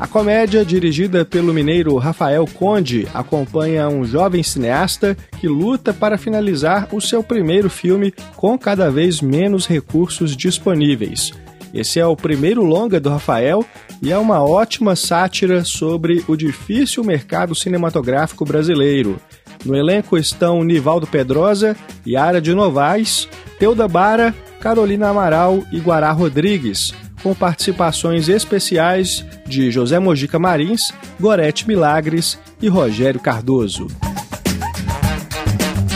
A 0.00 0.08
comédia, 0.08 0.64
dirigida 0.64 1.24
pelo 1.24 1.54
mineiro 1.54 1.96
Rafael 1.96 2.44
Conde, 2.52 3.06
acompanha 3.14 3.88
um 3.88 4.04
jovem 4.04 4.42
cineasta 4.42 5.16
que 5.40 5.46
luta 5.46 5.94
para 5.94 6.18
finalizar 6.18 6.88
o 6.92 7.00
seu 7.00 7.22
primeiro 7.22 7.70
filme 7.70 8.12
com 8.34 8.58
cada 8.58 8.90
vez 8.90 9.20
menos 9.20 9.68
recursos 9.68 10.36
disponíveis. 10.36 11.32
Esse 11.72 12.00
é 12.00 12.06
o 12.06 12.16
primeiro 12.16 12.64
longa 12.64 12.98
do 12.98 13.08
Rafael 13.08 13.64
e 14.02 14.10
é 14.10 14.18
uma 14.18 14.42
ótima 14.42 14.96
sátira 14.96 15.64
sobre 15.64 16.24
o 16.26 16.36
difícil 16.36 17.04
mercado 17.04 17.54
cinematográfico 17.54 18.44
brasileiro. 18.44 19.20
No 19.64 19.74
elenco 19.74 20.18
estão 20.18 20.62
Nivaldo 20.62 21.06
Pedrosa, 21.06 21.76
Yara 22.06 22.40
de 22.40 22.54
Novaes, 22.54 23.28
Teuda 23.58 23.88
Bara, 23.88 24.34
Carolina 24.60 25.08
Amaral 25.08 25.62
e 25.72 25.80
Guará 25.80 26.10
Rodrigues, 26.12 26.92
com 27.22 27.34
participações 27.34 28.28
especiais 28.28 29.24
de 29.46 29.70
José 29.70 29.98
Mojica 29.98 30.38
Marins, 30.38 30.92
Gorete 31.18 31.66
Milagres 31.66 32.38
e 32.60 32.68
Rogério 32.68 33.20
Cardoso. 33.20 33.86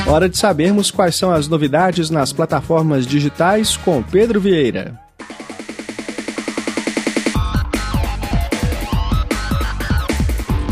Hora 0.06 0.26
de 0.26 0.38
sabermos 0.38 0.90
quais 0.90 1.14
são 1.14 1.30
as 1.30 1.48
novidades 1.48 2.08
nas 2.08 2.32
plataformas 2.32 3.06
digitais 3.06 3.76
com 3.76 4.02
Pedro 4.02 4.40
Vieira. 4.40 4.98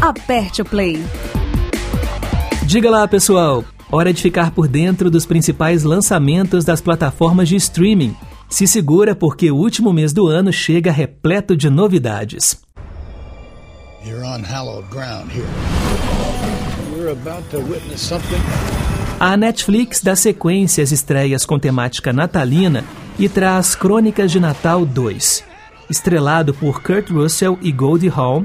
Aperte 0.01 0.63
o 0.63 0.65
play. 0.65 1.05
Diga 2.67 2.91
lá, 2.91 3.07
pessoal. 3.07 3.65
Hora 3.93 4.13
de 4.13 4.21
ficar 4.21 4.51
por 4.51 4.67
dentro 4.67 5.09
dos 5.09 5.25
principais 5.25 5.85
lançamentos 5.85 6.65
das 6.65 6.81
plataformas 6.81 7.49
de 7.49 7.55
streaming. 7.55 8.13
Se 8.49 8.67
segura 8.67 9.15
porque 9.15 9.53
o 9.53 9.57
último 9.57 9.93
mês 9.93 10.13
do 10.13 10.27
ano 10.27 10.53
chega 10.53 10.91
repleto 10.91 11.57
de 11.57 11.71
novidades. 11.71 12.61
A 19.21 19.37
Netflix 19.37 20.03
dá 20.03 20.17
sequência 20.17 20.83
às 20.83 20.91
estreias 20.91 21.47
com 21.47 21.61
temática 21.61 22.13
natalina 22.13 22.85
e 23.17 23.29
traz 23.29 23.77
Crônicas 23.77 24.33
de 24.33 24.41
Natal 24.41 24.85
2. 24.85 25.45
Estrelado 25.89 26.53
por 26.53 26.83
Kurt 26.83 27.11
Russell 27.11 27.57
e 27.63 27.71
Goldie 27.71 28.13
Hawn, 28.13 28.45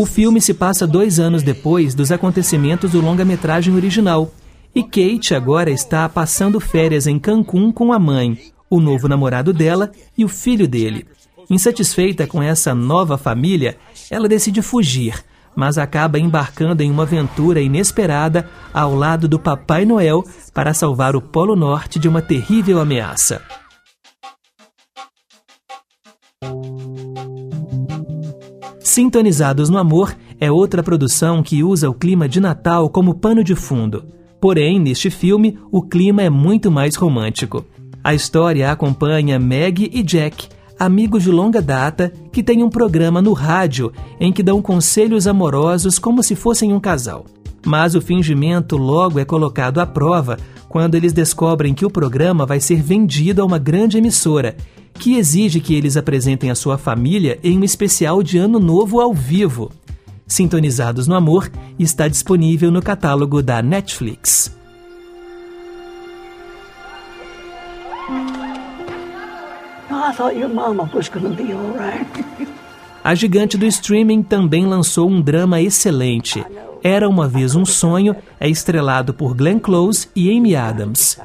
o 0.00 0.06
filme 0.06 0.40
se 0.40 0.54
passa 0.54 0.86
dois 0.86 1.20
anos 1.20 1.42
depois 1.42 1.94
dos 1.94 2.10
acontecimentos 2.10 2.92
do 2.92 3.02
longa-metragem 3.02 3.74
original, 3.74 4.32
e 4.74 4.82
Kate 4.82 5.34
agora 5.34 5.70
está 5.70 6.08
passando 6.08 6.58
férias 6.58 7.06
em 7.06 7.18
Cancún 7.18 7.70
com 7.70 7.92
a 7.92 7.98
mãe, 7.98 8.38
o 8.70 8.80
novo 8.80 9.06
namorado 9.06 9.52
dela 9.52 9.92
e 10.16 10.24
o 10.24 10.28
filho 10.28 10.66
dele. 10.66 11.06
Insatisfeita 11.50 12.26
com 12.26 12.42
essa 12.42 12.74
nova 12.74 13.18
família, 13.18 13.76
ela 14.10 14.26
decide 14.26 14.62
fugir, 14.62 15.22
mas 15.54 15.76
acaba 15.76 16.18
embarcando 16.18 16.82
em 16.82 16.90
uma 16.90 17.02
aventura 17.02 17.60
inesperada 17.60 18.48
ao 18.72 18.94
lado 18.94 19.28
do 19.28 19.38
Papai 19.38 19.84
Noel 19.84 20.24
para 20.54 20.72
salvar 20.72 21.14
o 21.14 21.20
Polo 21.20 21.54
Norte 21.54 21.98
de 21.98 22.08
uma 22.08 22.22
terrível 22.22 22.80
ameaça. 22.80 23.42
Sintonizados 28.82 29.68
no 29.68 29.76
Amor 29.76 30.16
é 30.40 30.50
outra 30.50 30.82
produção 30.82 31.42
que 31.42 31.62
usa 31.62 31.88
o 31.88 31.94
clima 31.94 32.26
de 32.26 32.40
Natal 32.40 32.88
como 32.88 33.14
pano 33.14 33.44
de 33.44 33.54
fundo. 33.54 34.04
Porém, 34.40 34.80
neste 34.80 35.10
filme, 35.10 35.58
o 35.70 35.82
clima 35.82 36.22
é 36.22 36.30
muito 36.30 36.70
mais 36.70 36.94
romântico. 36.94 37.64
A 38.02 38.14
história 38.14 38.72
acompanha 38.72 39.38
Meg 39.38 39.90
e 39.92 40.02
Jack, 40.02 40.48
amigos 40.78 41.22
de 41.22 41.30
longa 41.30 41.60
data 41.60 42.10
que 42.32 42.42
têm 42.42 42.64
um 42.64 42.70
programa 42.70 43.20
no 43.20 43.34
rádio 43.34 43.92
em 44.18 44.32
que 44.32 44.42
dão 44.42 44.62
conselhos 44.62 45.26
amorosos 45.26 45.98
como 45.98 46.22
se 46.22 46.34
fossem 46.34 46.72
um 46.72 46.80
casal. 46.80 47.26
Mas 47.66 47.94
o 47.94 48.00
fingimento 48.00 48.78
logo 48.78 49.18
é 49.18 49.26
colocado 49.26 49.78
à 49.78 49.86
prova 49.86 50.38
quando 50.70 50.94
eles 50.94 51.12
descobrem 51.12 51.74
que 51.74 51.84
o 51.84 51.90
programa 51.90 52.46
vai 52.46 52.58
ser 52.60 52.80
vendido 52.80 53.42
a 53.42 53.44
uma 53.44 53.58
grande 53.58 53.98
emissora 53.98 54.56
que 54.94 55.16
exige 55.16 55.60
que 55.60 55.74
eles 55.74 55.96
apresentem 55.96 56.50
a 56.50 56.54
sua 56.54 56.76
família 56.76 57.38
em 57.42 57.58
um 57.58 57.64
especial 57.64 58.22
de 58.22 58.38
Ano 58.38 58.58
Novo 58.58 59.00
ao 59.00 59.14
vivo. 59.14 59.70
Sintonizados 60.26 61.08
no 61.08 61.14
Amor 61.14 61.50
está 61.78 62.06
disponível 62.06 62.70
no 62.70 62.80
catálogo 62.80 63.42
da 63.42 63.60
Netflix. 63.62 64.56
A 73.02 73.14
gigante 73.14 73.58
do 73.58 73.66
streaming 73.66 74.22
também 74.22 74.66
lançou 74.66 75.08
um 75.08 75.20
drama 75.20 75.60
excelente. 75.60 76.44
Era 76.82 77.08
uma 77.08 77.26
vez 77.26 77.54
um 77.54 77.64
sonho, 77.64 78.14
é 78.38 78.48
estrelado 78.48 79.12
por 79.12 79.34
Glenn 79.34 79.58
Close 79.58 80.08
e 80.14 80.30
Amy 80.30 80.54
Adams. 80.54 81.18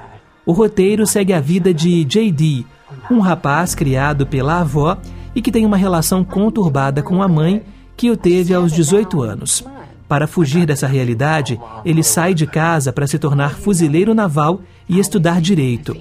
O 0.46 0.52
roteiro 0.52 1.08
segue 1.08 1.34
a 1.34 1.40
vida 1.40 1.74
de 1.74 2.04
JD, 2.06 2.66
um 3.10 3.20
rapaz 3.20 3.74
criado 3.74 4.28
pela 4.28 4.60
avó 4.60 4.98
e 5.34 5.42
que 5.42 5.52
tem 5.52 5.66
uma 5.66 5.76
relação 5.76 6.24
conturbada 6.24 7.02
com 7.02 7.24
a 7.24 7.28
mãe 7.28 7.64
que 7.98 8.12
o 8.12 8.18
teve 8.18 8.54
aos 8.54 8.72
18 8.72 9.24
anos. 9.24 9.66
Para 10.08 10.28
fugir 10.28 10.68
dessa 10.68 10.86
realidade, 10.86 11.60
ele 11.84 12.04
sai 12.04 12.36
de 12.36 12.46
casa 12.46 12.94
para 12.94 13.08
se 13.08 13.18
tornar 13.18 13.56
fuzileiro 13.56 14.14
naval 14.14 14.62
e 14.88 15.00
estudar 15.00 15.42
direito. 15.42 15.98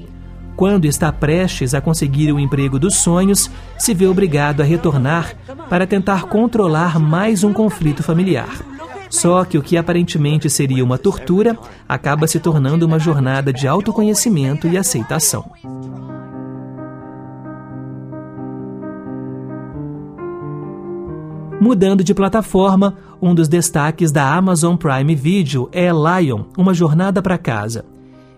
Quando 0.56 0.84
está 0.84 1.10
prestes 1.10 1.74
a 1.74 1.80
conseguir 1.80 2.30
o 2.30 2.38
emprego 2.38 2.78
dos 2.78 2.96
sonhos, 2.96 3.50
se 3.78 3.94
vê 3.94 4.06
obrigado 4.06 4.60
a 4.60 4.64
retornar 4.64 5.34
para 5.70 5.86
tentar 5.86 6.24
controlar 6.24 7.00
mais 7.00 7.42
um 7.42 7.52
conflito 7.52 8.02
familiar. 8.02 8.73
Só 9.14 9.44
que 9.44 9.56
o 9.56 9.62
que 9.62 9.76
aparentemente 9.76 10.50
seria 10.50 10.84
uma 10.84 10.98
tortura 10.98 11.56
acaba 11.88 12.26
se 12.26 12.40
tornando 12.40 12.84
uma 12.84 12.98
jornada 12.98 13.52
de 13.52 13.68
autoconhecimento 13.68 14.66
e 14.66 14.76
aceitação. 14.76 15.52
Mudando 21.60 22.02
de 22.02 22.12
plataforma, 22.12 22.96
um 23.22 23.32
dos 23.32 23.46
destaques 23.46 24.10
da 24.10 24.34
Amazon 24.34 24.74
Prime 24.74 25.14
Video 25.14 25.68
é 25.70 25.90
Lion, 25.92 26.46
Uma 26.58 26.74
Jornada 26.74 27.22
para 27.22 27.38
Casa. 27.38 27.84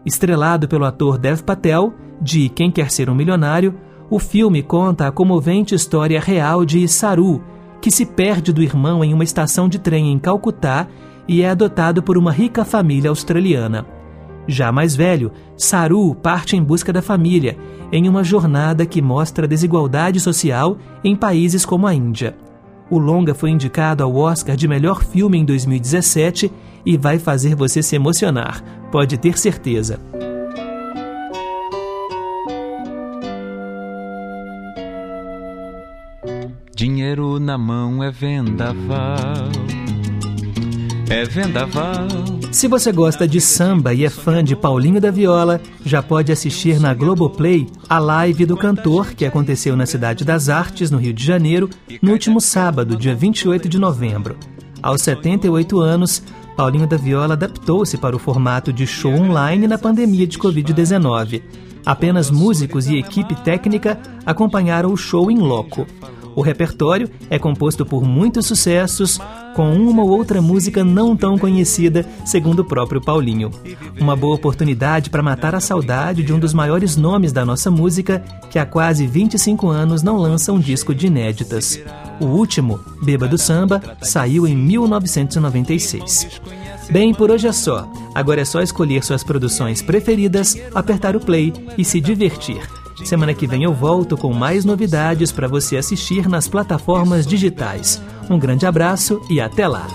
Estrelado 0.04 0.68
pelo 0.68 0.84
ator 0.84 1.16
Dev 1.16 1.40
Patel, 1.40 1.94
de 2.20 2.50
Quem 2.50 2.70
Quer 2.70 2.90
Ser 2.90 3.08
um 3.08 3.14
Milionário, 3.14 3.74
o 4.10 4.18
filme 4.18 4.62
conta 4.62 5.08
a 5.08 5.10
comovente 5.10 5.74
história 5.74 6.20
real 6.20 6.66
de 6.66 6.86
Saru, 6.86 7.42
que 7.80 7.90
se 7.90 8.04
perde 8.04 8.52
do 8.52 8.62
irmão 8.62 9.04
em 9.04 9.12
uma 9.12 9.24
estação 9.24 9.68
de 9.68 9.78
trem 9.78 10.12
em 10.12 10.18
Calcutá 10.18 10.88
e 11.28 11.42
é 11.42 11.50
adotado 11.50 12.02
por 12.02 12.16
uma 12.16 12.32
rica 12.32 12.64
família 12.64 13.10
australiana. 13.10 13.86
Já 14.46 14.70
mais 14.70 14.94
velho, 14.94 15.32
Saru 15.56 16.14
parte 16.14 16.56
em 16.56 16.62
busca 16.62 16.92
da 16.92 17.02
família, 17.02 17.56
em 17.90 18.08
uma 18.08 18.22
jornada 18.22 18.86
que 18.86 19.02
mostra 19.02 19.48
desigualdade 19.48 20.20
social 20.20 20.78
em 21.02 21.16
países 21.16 21.64
como 21.64 21.86
a 21.86 21.94
Índia. 21.94 22.36
O 22.88 22.98
longa 22.98 23.34
foi 23.34 23.50
indicado 23.50 24.04
ao 24.04 24.14
Oscar 24.14 24.54
de 24.54 24.68
melhor 24.68 25.02
filme 25.02 25.38
em 25.38 25.44
2017 25.44 26.52
e 26.84 26.96
vai 26.96 27.18
fazer 27.18 27.56
você 27.56 27.82
se 27.82 27.96
emocionar, 27.96 28.62
pode 28.92 29.18
ter 29.18 29.36
certeza. 29.36 29.98
Dinheiro 37.16 37.40
na 37.40 37.56
mão 37.56 38.04
é 38.04 38.10
vendaval. 38.10 39.48
É 41.08 41.24
vendaval. 41.24 42.06
Se 42.52 42.68
você 42.68 42.92
gosta 42.92 43.26
de 43.26 43.40
samba 43.40 43.94
e 43.94 44.04
é 44.04 44.10
fã 44.10 44.44
de 44.44 44.54
Paulinho 44.54 45.00
da 45.00 45.10
Viola, 45.10 45.58
já 45.82 46.02
pode 46.02 46.30
assistir 46.30 46.78
na 46.78 46.92
Globoplay 46.92 47.66
a 47.88 47.98
live 47.98 48.44
do 48.44 48.54
cantor 48.54 49.14
que 49.14 49.24
aconteceu 49.24 49.74
na 49.74 49.86
Cidade 49.86 50.26
das 50.26 50.50
Artes, 50.50 50.90
no 50.90 50.98
Rio 50.98 51.14
de 51.14 51.24
Janeiro, 51.24 51.70
no 52.02 52.12
último 52.12 52.38
sábado, 52.38 52.96
dia 52.96 53.14
28 53.14 53.66
de 53.66 53.78
novembro. 53.78 54.36
Aos 54.82 55.00
78 55.00 55.80
anos, 55.80 56.22
Paulinho 56.54 56.86
da 56.86 56.98
Viola 56.98 57.32
adaptou-se 57.32 57.96
para 57.96 58.14
o 58.14 58.18
formato 58.18 58.74
de 58.74 58.86
show 58.86 59.14
online 59.14 59.66
na 59.66 59.78
pandemia 59.78 60.26
de 60.26 60.38
Covid-19. 60.38 61.42
Apenas 61.86 62.30
músicos 62.30 62.86
e 62.88 62.98
equipe 62.98 63.34
técnica 63.36 63.98
acompanharam 64.26 64.92
o 64.92 64.98
show 64.98 65.30
em 65.30 65.38
loco. 65.38 65.86
O 66.36 66.42
repertório 66.42 67.08
é 67.30 67.38
composto 67.38 67.86
por 67.86 68.04
muitos 68.04 68.44
sucessos, 68.44 69.18
com 69.54 69.72
uma 69.72 70.02
ou 70.02 70.10
outra 70.10 70.42
música 70.42 70.84
não 70.84 71.16
tão 71.16 71.38
conhecida, 71.38 72.06
segundo 72.26 72.60
o 72.60 72.64
próprio 72.64 73.00
Paulinho. 73.00 73.50
Uma 73.98 74.14
boa 74.14 74.34
oportunidade 74.34 75.08
para 75.08 75.22
matar 75.22 75.54
a 75.54 75.60
saudade 75.60 76.22
de 76.22 76.34
um 76.34 76.38
dos 76.38 76.52
maiores 76.52 76.94
nomes 76.94 77.32
da 77.32 77.42
nossa 77.42 77.70
música, 77.70 78.22
que 78.50 78.58
há 78.58 78.66
quase 78.66 79.06
25 79.06 79.68
anos 79.68 80.02
não 80.02 80.18
lança 80.18 80.52
um 80.52 80.60
disco 80.60 80.94
de 80.94 81.06
inéditas. 81.06 81.80
O 82.20 82.26
último, 82.26 82.78
Beba 83.02 83.26
do 83.26 83.38
Samba, 83.38 83.82
saiu 84.02 84.46
em 84.46 84.54
1996. 84.54 86.42
Bem, 86.90 87.14
por 87.14 87.30
hoje 87.30 87.48
é 87.48 87.52
só. 87.52 87.90
Agora 88.14 88.42
é 88.42 88.44
só 88.44 88.60
escolher 88.60 89.02
suas 89.02 89.24
produções 89.24 89.80
preferidas, 89.80 90.54
apertar 90.74 91.16
o 91.16 91.20
play 91.20 91.50
e 91.78 91.84
se 91.84 91.98
divertir. 91.98 92.60
Semana 93.04 93.34
que 93.34 93.46
vem 93.46 93.64
eu 93.64 93.72
volto 93.72 94.16
com 94.16 94.32
mais 94.32 94.64
novidades 94.64 95.30
para 95.30 95.46
você 95.46 95.76
assistir 95.76 96.28
nas 96.28 96.48
plataformas 96.48 97.26
digitais. 97.26 98.00
Um 98.28 98.38
grande 98.38 98.66
abraço 98.66 99.20
e 99.30 99.40
até 99.40 99.68
lá. 99.68 99.86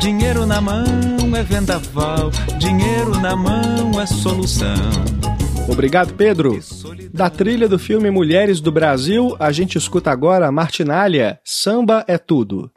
Dinheiro 0.00 0.46
na 0.46 0.60
mão 0.60 0.84
é 1.36 1.42
vendaval, 1.42 2.30
dinheiro 2.58 3.18
na 3.20 3.34
mão 3.34 4.00
é 4.00 4.06
solução. 4.06 4.74
Obrigado, 5.68 6.14
Pedro. 6.14 6.60
Da 7.12 7.28
trilha 7.28 7.68
do 7.68 7.78
filme 7.78 8.10
Mulheres 8.10 8.60
do 8.60 8.70
Brasil, 8.70 9.34
a 9.38 9.50
gente 9.50 9.76
escuta 9.76 10.10
agora 10.10 10.52
Martinália, 10.52 11.40
Samba 11.44 12.04
é 12.06 12.18
Tudo. 12.18 12.70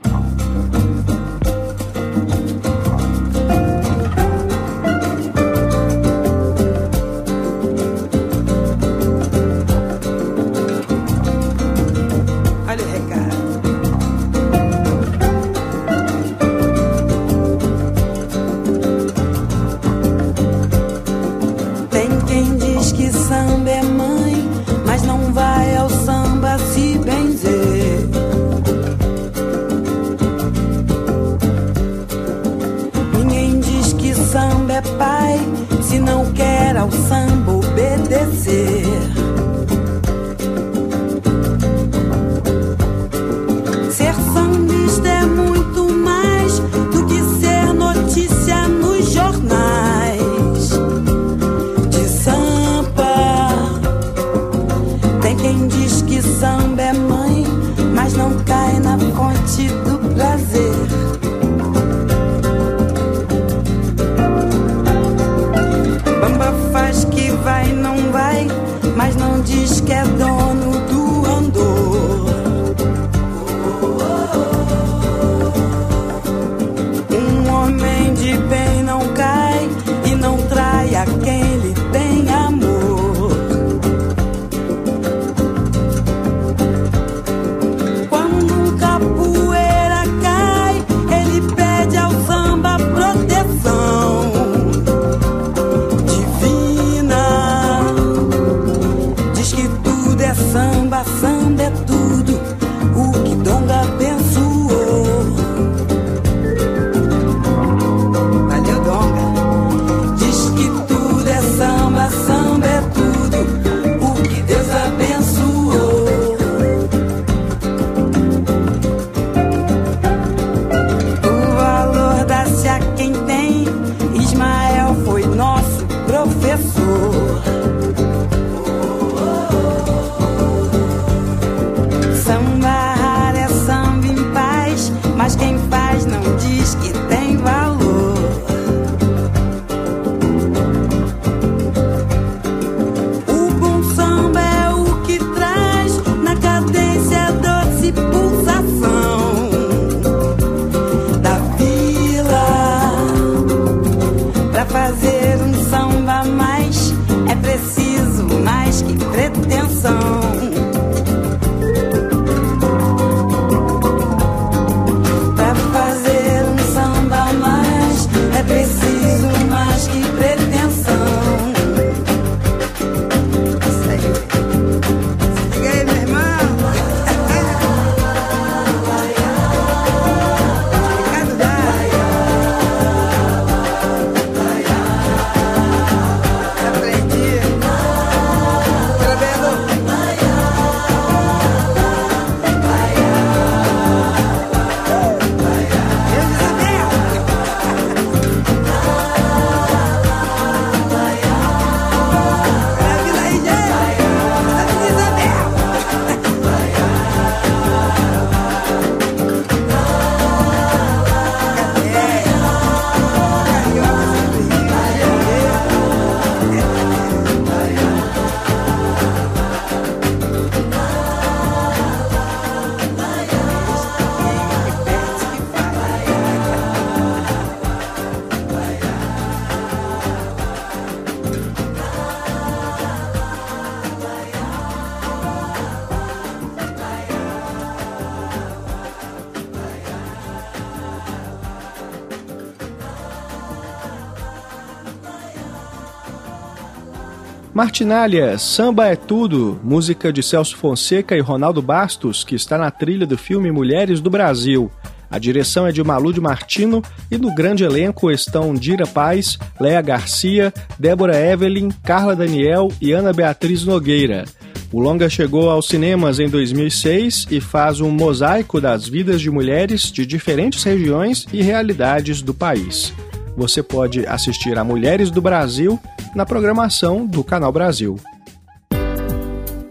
Martinália, 247.60 248.38
Samba 248.38 248.88
é 248.88 248.96
Tudo, 248.96 249.60
música 249.62 250.14
de 250.14 250.24
Celso 250.24 250.56
Fonseca 250.56 251.18
e 251.18 251.20
Ronaldo 251.20 251.62
Bastos, 251.62 252.24
que 252.24 252.34
está 252.34 252.58
na 252.58 252.72
trilha 252.72 253.06
do 253.06 253.18
filme 253.18 253.52
Mulheres 253.52 254.00
do 254.00 254.10
Brasil. 254.10 254.72
A 255.12 255.20
direção 255.20 255.68
é 255.68 255.72
de 255.74 255.84
Malu 255.84 256.14
de 256.14 256.22
Martino 256.22 256.82
e 257.12 257.18
no 257.18 257.36
grande 257.36 257.66
elenco 257.66 258.10
estão 258.10 258.54
Dira 258.54 258.88
Paz, 258.88 259.38
Léa 259.60 259.82
Garcia, 259.82 260.54
Débora 260.80 261.20
Evelyn, 261.20 261.68
Carla 261.84 262.16
Daniel 262.16 262.70
e 262.80 262.94
Ana 262.94 263.12
Beatriz 263.12 263.66
Nogueira. 263.66 264.24
O 264.72 264.80
longa 264.80 265.10
chegou 265.10 265.50
aos 265.50 265.68
cinemas 265.68 266.18
em 266.18 266.30
2006 266.30 267.28
e 267.30 267.42
faz 267.42 267.82
um 267.82 267.92
mosaico 267.92 268.62
das 268.62 268.88
vidas 268.88 269.20
de 269.20 269.30
mulheres 269.30 269.92
de 269.92 270.06
diferentes 270.06 270.64
regiões 270.64 271.28
e 271.34 271.42
realidades 271.42 272.22
do 272.22 272.34
país. 272.34 272.94
Você 273.36 273.62
pode 273.62 274.06
assistir 274.06 274.58
a 274.58 274.64
Mulheres 274.64 275.12
do 275.12 275.22
Brasil 275.22 275.78
na 276.16 276.26
programação 276.26 277.06
do 277.06 277.24
Canal 277.24 277.52
Brasil. 277.52 278.00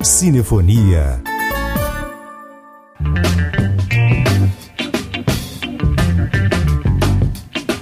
Cinefonia. 0.02 1.22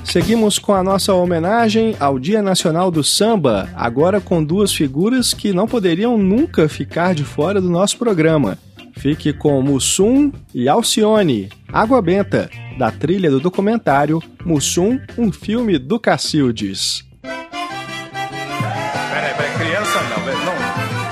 Seguimos 0.05 0.59
com 0.59 0.73
a 0.73 0.83
nossa 0.83 1.13
homenagem 1.13 1.95
ao 2.01 2.19
Dia 2.19 2.41
Nacional 2.41 2.91
do 2.91 3.05
Samba, 3.05 3.69
agora 3.75 4.19
com 4.19 4.43
duas 4.43 4.73
figuras 4.73 5.35
que 5.35 5.53
não 5.53 5.67
poderiam 5.67 6.17
nunca 6.17 6.69
ficar 6.71 7.15
de 7.15 7.23
fora 7.23 7.61
do 7.61 7.69
nosso 7.69 7.99
programa. 7.99 8.57
Fique 8.97 9.33
com 9.33 9.61
Mussum 9.61 10.33
e 10.55 10.71
Alcione, 10.71 11.51
Água 11.71 12.01
Benta, 12.01 12.49
da 12.79 12.91
trilha 12.91 13.31
do 13.31 13.39
documentário 13.39 14.23
Mussum, 14.43 14.99
um 15.19 15.31
filme 15.31 15.79
do 15.79 16.01
Cacildes. 16.01 17.06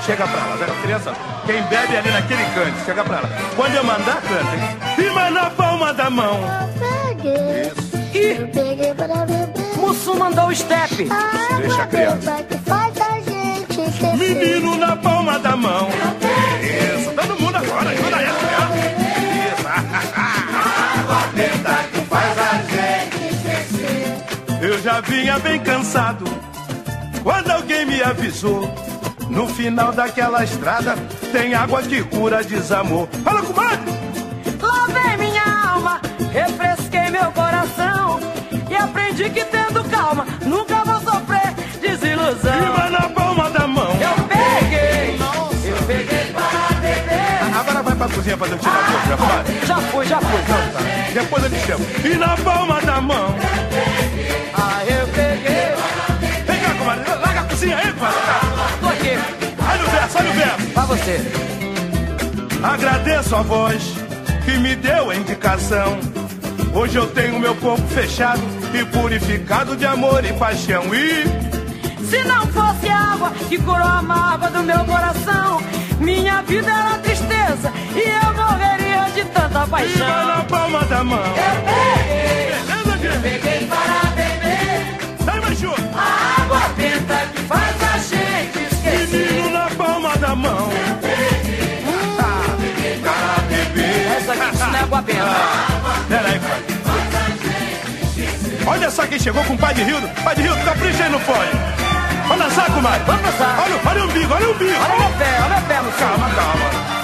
Chega 0.05 0.27
pra 0.27 0.45
lá, 0.45 0.55
velho, 0.55 0.73
criança. 0.83 1.13
Quem 1.47 1.63
bebe 1.63 1.97
ali 1.97 2.11
naquele 2.11 2.43
canto, 2.53 2.85
chega 2.85 3.03
pra 3.03 3.21
lá. 3.21 3.29
Quando 3.55 3.73
eu 3.73 3.83
mandar, 3.83 4.21
canta, 4.21 4.55
hein? 4.55 4.95
Firma 4.95 5.31
na 5.31 5.49
palma 5.49 5.93
da 5.93 6.09
mão. 6.11 6.39
Isso. 7.23 7.97
Eu 8.13 8.47
peguei 8.49 8.93
para 8.93 9.25
beber. 9.25 9.77
Mussum 9.77 10.15
mandou 10.15 10.47
o 10.49 10.55
step. 10.55 11.09
Deixa 11.57 11.81
a 11.81 11.87
criança. 11.87 12.43
Que 12.43 12.57
faz 12.59 12.93
a 13.01 13.19
gente 13.19 13.81
esquecer. 13.81 14.15
Menino 14.15 14.75
na 14.77 14.95
palma 14.95 15.39
da 15.39 15.55
mão. 15.55 15.89
Isso, 16.61 17.11
todo 17.11 17.41
mundo 17.41 17.55
agora, 17.55 17.89
ajuda 17.89 18.17
aí, 18.17 18.25
criança. 18.25 18.75
Isso. 19.57 19.67
Água 20.15 21.27
benta 21.33 21.83
que 21.91 22.01
faz 22.05 22.37
a 22.37 22.51
gente 22.71 23.35
esquecer. 23.35 24.17
Eu 24.61 24.79
já 24.83 25.01
vinha 25.01 25.39
bem 25.39 25.59
cansado 25.59 26.25
quando 27.23 27.49
alguém 27.49 27.85
me 27.87 28.03
avisou. 28.03 28.71
No 29.29 29.47
final 29.47 29.91
daquela 29.91 30.43
estrada 30.43 30.95
tem 31.31 31.53
água 31.53 31.81
que 31.81 32.03
cura 32.03 32.43
desamor. 32.43 33.07
Fala, 33.23 33.41
comadre! 33.41 33.93
Lavei 34.61 35.17
minha 35.17 35.43
alma, 35.71 36.01
refresquei 36.31 37.09
meu 37.09 37.31
coração 37.31 38.19
e 38.69 38.75
aprendi 38.75 39.29
que 39.29 39.43
tendo 39.45 39.83
calma 39.89 40.25
nunca 40.45 40.83
vou 40.83 40.99
sofrer 41.01 41.53
desilusão. 41.81 42.53
Firma 42.53 42.89
na 42.89 43.09
palma 43.09 43.49
da 43.49 43.67
mão. 43.67 43.91
Eu 43.93 44.23
peguei, 44.27 45.19
eu 45.69 45.77
peguei 45.87 46.33
para 46.33 46.75
beber. 46.79 47.57
Agora 47.59 47.83
vai 47.83 47.95
pra 47.95 48.09
cozinha 48.09 48.37
fazer 48.37 48.55
o 48.55 48.57
tirador, 48.57 49.01
já 49.07 49.17
foi? 49.17 49.67
Já 49.67 49.77
fui, 49.77 50.05
já 50.05 50.21
fui. 50.21 50.39
Então 50.41 50.71
tá. 50.73 50.79
Depois 51.13 51.43
eu 51.43 51.49
te 51.49 51.59
chamo. 51.65 51.85
E 52.03 52.17
na 52.17 52.37
palma 52.37 52.81
da 52.81 53.01
mão. 53.01 53.35
Ah, 54.53 54.83
eu 54.85 55.07
peguei. 55.07 56.45
Vem 56.45 56.59
cá, 56.61 56.73
comadre. 56.77 57.09
Larga 57.09 57.41
a 57.41 57.43
cozinha 57.43 57.77
aí, 57.77 57.91
comadre. 57.93 58.44
Olha 60.15 60.29
o 60.29 60.33
verso, 60.33 60.51
olha 60.51 60.53
o 60.53 60.57
verso. 60.57 60.73
Pra 60.73 60.85
você. 60.85 61.21
Agradeço 62.63 63.35
a 63.35 63.41
voz 63.41 63.83
que 64.43 64.57
me 64.57 64.75
deu 64.75 65.09
a 65.09 65.15
indicação. 65.15 65.99
Hoje 66.73 66.97
eu 66.97 67.07
tenho 67.07 67.39
meu 67.39 67.55
corpo 67.55 67.85
fechado 67.87 68.41
e 68.73 68.83
purificado 68.85 69.75
de 69.75 69.85
amor 69.85 70.23
e 70.25 70.33
paixão. 70.33 70.83
E 70.93 71.23
Se 72.05 72.23
não 72.23 72.45
fosse 72.47 72.87
a 72.89 73.13
água 73.13 73.31
que 73.49 73.57
curou 73.57 73.87
a 73.87 74.01
mágoa 74.01 74.49
do 74.51 74.63
meu 74.63 74.79
coração, 74.85 75.61
minha 75.99 76.41
vida 76.43 76.69
era 76.71 76.97
tristeza 76.99 77.71
e 77.95 77.99
eu 77.99 78.33
morreria 78.33 79.09
de 79.15 79.23
tanta 79.25 79.65
paixão. 79.67 79.91
firma 80.05 80.23
na 80.25 80.43
palma 80.43 80.83
da 80.85 81.03
mão. 81.03 81.19
Eu 81.19 81.55
peguei, 81.65 82.55
Beleza, 82.97 83.19
peguei 83.21 83.67
para 83.67 84.04
benta. 95.05 96.05
Peraí, 96.09 96.39
pai. 96.39 96.75
Olha 98.67 98.89
só 98.89 99.05
quem 99.05 99.19
chegou 99.19 99.43
com 99.43 99.53
o 99.53 99.57
pai 99.57 99.73
de 99.73 99.83
Rildo. 99.83 100.07
Pai 100.23 100.35
de 100.35 100.41
Rildo, 100.41 100.63
capricha 100.65 101.03
aí 101.03 101.11
no 101.11 101.19
fone. 101.19 101.51
Vamos 102.27 102.43
dançar, 102.45 102.65
comadre. 102.71 103.03
Vamos 103.05 103.21
dançar. 103.21 103.59
Olha, 103.63 103.79
olha 103.85 104.01
o 104.01 104.09
umbigo, 104.09 104.33
olha 104.33 104.47
o 104.47 104.51
umbigo. 104.51 104.71
Olha 104.71 104.99
meu 104.99 105.09
pé, 105.17 105.39
olha 105.43 105.55
meu 105.55 105.61
pé, 105.67 105.81
Mussum. 105.81 105.97
Calma, 105.99 106.29
calma. 106.31 106.95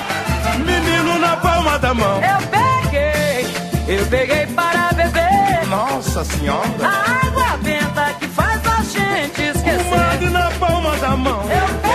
Menino 0.66 1.20
na 1.20 1.38
palma 1.38 1.80
da 1.80 1.94
mão. 1.94 2.20
Eu 2.22 2.48
peguei, 2.48 3.46
eu 3.88 4.06
peguei 4.08 4.48
para 4.48 4.92
beber. 4.94 5.68
Nossa 5.68 6.26
senhora. 6.26 6.66
A 6.84 7.28
água 7.28 7.58
benta 7.62 8.14
que 8.20 8.28
faz 8.28 8.62
a 8.66 8.84
gente 8.84 9.42
esquecer. 9.42 9.84
Comadre 9.84 10.30
na 10.30 10.52
palma 10.60 10.98
da 10.98 11.16
mão. 11.16 11.42
Eu 11.44 11.68
peguei, 11.82 11.91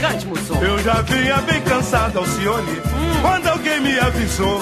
Cante, 0.00 0.26
Mussum. 0.26 0.60
Eu 0.62 0.78
já 0.82 1.02
vinha 1.02 1.36
bem 1.38 1.60
cansado, 1.62 2.18
Alcione, 2.18 2.80
quando 3.20 3.46
alguém 3.48 3.80
me 3.80 3.98
avisou. 3.98 4.60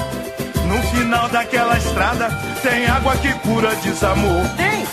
No 0.66 0.82
final 0.90 1.28
daquela 1.28 1.76
estrada 1.78 2.28
tem 2.62 2.86
água 2.86 3.16
que 3.16 3.32
cura 3.34 3.74
desamor. 3.76 4.42
Tem? 4.56 4.84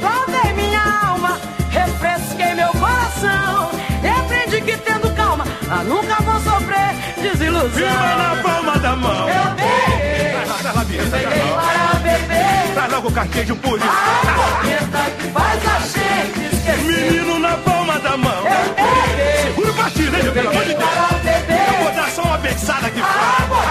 Lavei 0.00 0.52
minha 0.54 0.82
alma, 1.06 1.38
refresquei 1.70 2.54
meu 2.54 2.68
coração. 2.68 3.70
E 4.02 4.08
aprendi 4.08 4.60
que 4.62 4.76
tendo 4.78 5.14
calma, 5.14 5.44
ah, 5.70 5.82
nunca 5.84 6.14
vou 6.22 6.40
sofrer 6.40 6.94
desilusão. 7.20 7.70
Firma 7.70 8.16
na 8.16 8.42
palma 8.42 8.78
da 8.78 8.96
mão. 8.96 9.28
Eu 9.28 9.54
peguei, 9.56 10.30
Traz 10.32 10.48
lá. 10.48 10.72
para 11.60 11.98
beber. 12.00 12.74
Traz 12.74 12.92
logo 12.92 13.08
o 13.08 13.12
carquejo 13.12 13.56
puro. 13.56 13.82
A 13.82 14.30
água 14.30 14.62
benta 14.62 15.10
que 15.18 15.28
faz 15.28 15.60
a 15.66 15.80
gente 15.80 16.54
esquecer. 16.54 17.10
Menino 17.10 17.38
na 17.38 17.56
palma 17.58 17.98
da 17.98 18.16
mão. 18.16 18.32
Eu 18.46 18.74
peguei, 18.74 18.99
Segura 19.70 19.72
o 19.72 19.74
partido, 19.74 20.16
hein, 20.16 20.32
pelo 20.32 20.50
amor 20.50 20.64
de 20.64 20.74
Deus. 20.74 20.90
Eu 21.68 21.84
vou 21.84 21.92
dar 21.92 22.10
só 22.10 22.22
uma 22.22 22.38
beçada 22.38 22.86
aqui 22.88 23.00
fora. 23.00 23.70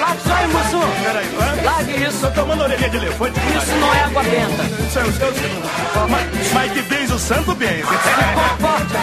Larga 0.00 0.20
isso 0.20 0.32
aí, 0.32 0.46
Mussum. 0.46 1.02
Peraí, 1.02 1.26
hã? 1.26 1.62
Largue 1.64 2.04
isso. 2.04 2.18
Tô 2.20 2.30
tomando 2.30 2.62
orelhinha 2.62 2.90
de 2.90 2.96
elefante. 2.96 3.40
Isso 3.40 3.72
não 3.76 3.94
é 3.94 4.00
água 4.04 4.22
benta. 4.22 4.62
Isso 4.86 4.98
é 4.98 5.02
o 5.02 5.12
seu. 5.12 6.08
Mas, 6.08 6.52
mas 6.52 6.72
que 6.72 6.82
bens 6.82 7.10
o 7.10 7.18
santo 7.18 7.54
bem. 7.54 7.82
Conforte. 7.82 8.94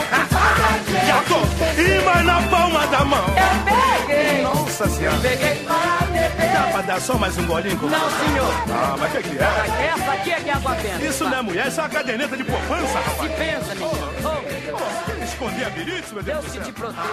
Já 1.07 1.21
tô. 1.27 1.81
E 1.81 2.05
mais 2.05 2.25
na 2.25 2.41
palma 2.43 2.87
da 2.87 3.05
mão. 3.05 3.25
Eu 3.27 4.07
peguei, 4.07 4.41
Nossa 4.41 4.87
senhora. 4.87 5.17
peguei 5.17 5.55
para. 5.65 6.08
Dá 6.53 6.63
pra 6.71 6.81
dar 6.81 7.01
só 7.01 7.17
mais 7.17 7.37
um 7.37 7.45
golinho? 7.45 7.77
com- 7.77 7.87
Não, 7.87 7.99
senhor. 7.99 8.51
Ah, 8.71 8.95
mas 8.99 9.11
o 9.13 9.17
que, 9.17 9.23
que 9.29 9.37
é? 9.37 9.85
Essa 9.93 10.11
aqui 10.11 10.31
é 10.31 10.39
que 10.39 10.49
é 10.49 10.53
água 10.53 10.73
benta. 10.75 11.05
Isso 11.05 11.23
não 11.25 11.37
é 11.37 11.41
mulher, 11.41 11.67
isso 11.67 11.79
é 11.79 11.83
uma 11.83 11.89
caderneta 11.89 12.37
de 12.37 12.43
poupança, 12.43 12.87
Se 12.87 12.93
rapaz. 12.93 13.31
pensa, 13.33 13.75
menino. 13.75 14.09
Oh, 14.23 15.23
Esconder 15.23 15.67
a 15.67 15.69
birite, 15.69 16.13
meu 16.13 16.23
Deus 16.23 16.39
Deus 16.41 16.45
do 16.53 16.59
que 16.59 16.65
te 16.65 16.71
proteja. 16.71 17.03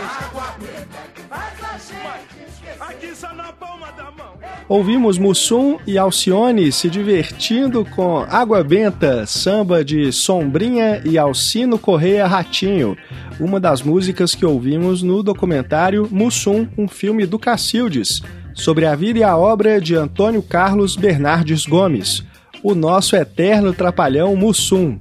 Aqui 2.80 3.14
só 3.14 3.32
na 3.34 3.52
palma 3.52 3.92
da 3.92 4.04
mão. 4.04 4.34
Ouvimos 4.68 5.18
Mussum 5.18 5.78
e 5.86 5.96
Alcione 5.98 6.72
se 6.72 6.88
divertindo 6.90 7.84
com 7.84 8.18
Água 8.28 8.64
Benta, 8.64 9.24
samba 9.26 9.84
de 9.84 10.10
Sombrinha 10.12 11.00
e 11.04 11.16
Alcino 11.18 11.78
Correia 11.78 12.26
Ratinho, 12.26 12.96
uma 13.38 13.60
das 13.60 13.82
músicas 13.82 14.34
que 14.34 14.44
ouvimos 14.44 15.02
no 15.02 15.22
documentário 15.22 16.08
Mussum, 16.10 16.66
um 16.76 16.88
filme 16.88 17.26
do 17.26 17.38
Cacildes, 17.38 18.22
sobre 18.56 18.86
a 18.86 18.96
vida 18.96 19.20
e 19.20 19.22
a 19.22 19.36
obra 19.36 19.80
de 19.80 19.94
Antônio 19.94 20.42
Carlos 20.42 20.96
Bernardes 20.96 21.66
Gomes, 21.66 22.24
o 22.62 22.74
nosso 22.74 23.14
eterno 23.14 23.72
trapalhão 23.72 24.34
Mussum. 24.34 24.98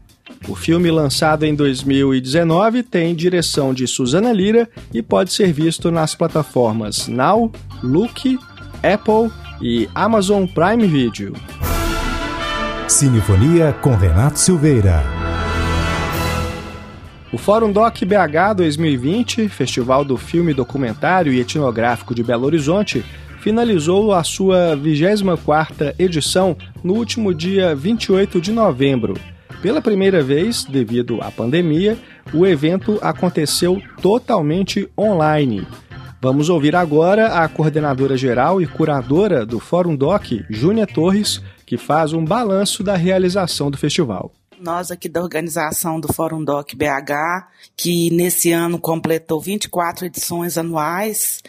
O 0.47 0.53
filme, 0.53 0.91
lançado 0.91 1.43
em 1.43 1.55
2019, 1.55 2.83
tem 2.83 3.15
direção 3.15 3.73
de 3.73 3.87
Suzana 3.87 4.31
Lira 4.31 4.69
e 4.93 5.01
pode 5.01 5.33
ser 5.33 5.51
visto 5.51 5.89
nas 5.89 6.13
plataformas 6.13 7.07
Now, 7.07 7.51
Look, 7.81 8.37
Apple 8.83 9.31
e 9.61 9.89
Amazon 9.95 10.45
Prime 10.45 10.85
Video. 10.85 11.33
Cinefonia 12.87 13.73
com 13.81 13.95
Renato 13.95 14.37
Silveira. 14.37 15.01
O 17.33 17.37
Fórum 17.37 17.71
Doc 17.71 17.97
BH 18.03 18.55
2020, 18.55 19.49
Festival 19.49 20.05
do 20.05 20.15
Filme 20.15 20.53
Documentário 20.53 21.33
e 21.33 21.39
Etnográfico 21.39 22.13
de 22.15 22.23
Belo 22.23 22.45
Horizonte, 22.45 23.03
finalizou 23.45 24.11
a 24.11 24.23
sua 24.23 24.75
24ª 24.75 25.93
edição 25.99 26.57
no 26.83 26.95
último 26.95 27.31
dia 27.31 27.75
28 27.75 28.41
de 28.41 28.51
novembro. 28.51 29.13
Pela 29.61 29.79
primeira 29.79 30.23
vez, 30.23 30.63
devido 30.63 31.21
à 31.21 31.29
pandemia, 31.29 31.95
o 32.33 32.43
evento 32.43 32.97
aconteceu 33.03 33.79
totalmente 34.01 34.89
online. 34.97 35.67
Vamos 36.19 36.49
ouvir 36.49 36.75
agora 36.75 37.43
a 37.43 37.47
coordenadora 37.47 38.17
geral 38.17 38.59
e 38.63 38.65
curadora 38.65 39.45
do 39.45 39.59
Fórum 39.59 39.95
Doc, 39.95 40.23
Júnia 40.49 40.87
Torres, 40.87 41.39
que 41.67 41.77
faz 41.77 42.13
um 42.13 42.25
balanço 42.25 42.81
da 42.81 42.95
realização 42.95 43.69
do 43.69 43.77
festival. 43.77 44.31
Nós 44.59 44.89
aqui 44.89 45.07
da 45.07 45.21
organização 45.21 45.99
do 45.99 46.11
Fórum 46.11 46.43
Doc 46.43 46.73
BH, 46.73 47.45
que 47.77 48.09
nesse 48.09 48.51
ano 48.51 48.79
completou 48.79 49.39
24 49.39 50.07
edições 50.07 50.57
anuais, 50.57 51.43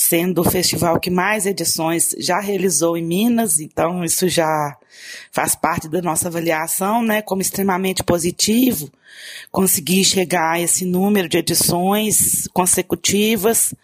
sendo 0.00 0.40
o 0.40 0.50
festival 0.50 0.98
que 0.98 1.10
mais 1.10 1.44
edições 1.44 2.14
já 2.18 2.40
realizou 2.40 2.96
em 2.96 3.04
Minas, 3.04 3.60
então 3.60 4.02
isso 4.02 4.30
já 4.30 4.74
faz 5.30 5.54
parte 5.54 5.88
da 5.88 6.00
nossa 6.02 6.28
avaliação, 6.28 7.02
né, 7.02 7.22
como 7.22 7.42
extremamente 7.42 8.02
positivo, 8.02 8.90
conseguir 9.50 10.04
chegar 10.04 10.52
a 10.52 10.60
esse 10.60 10.84
número 10.84 11.28
de 11.28 11.38
edições 11.38 12.48
consecutivas, 12.52 13.74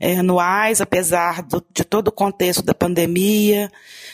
é, 0.00 0.18
anuais, 0.18 0.80
apesar 0.80 1.42
do, 1.42 1.64
de 1.72 1.84
todo 1.84 2.08
o 2.08 2.12
contexto 2.12 2.62
da 2.62 2.74
pandemia, 2.74 3.70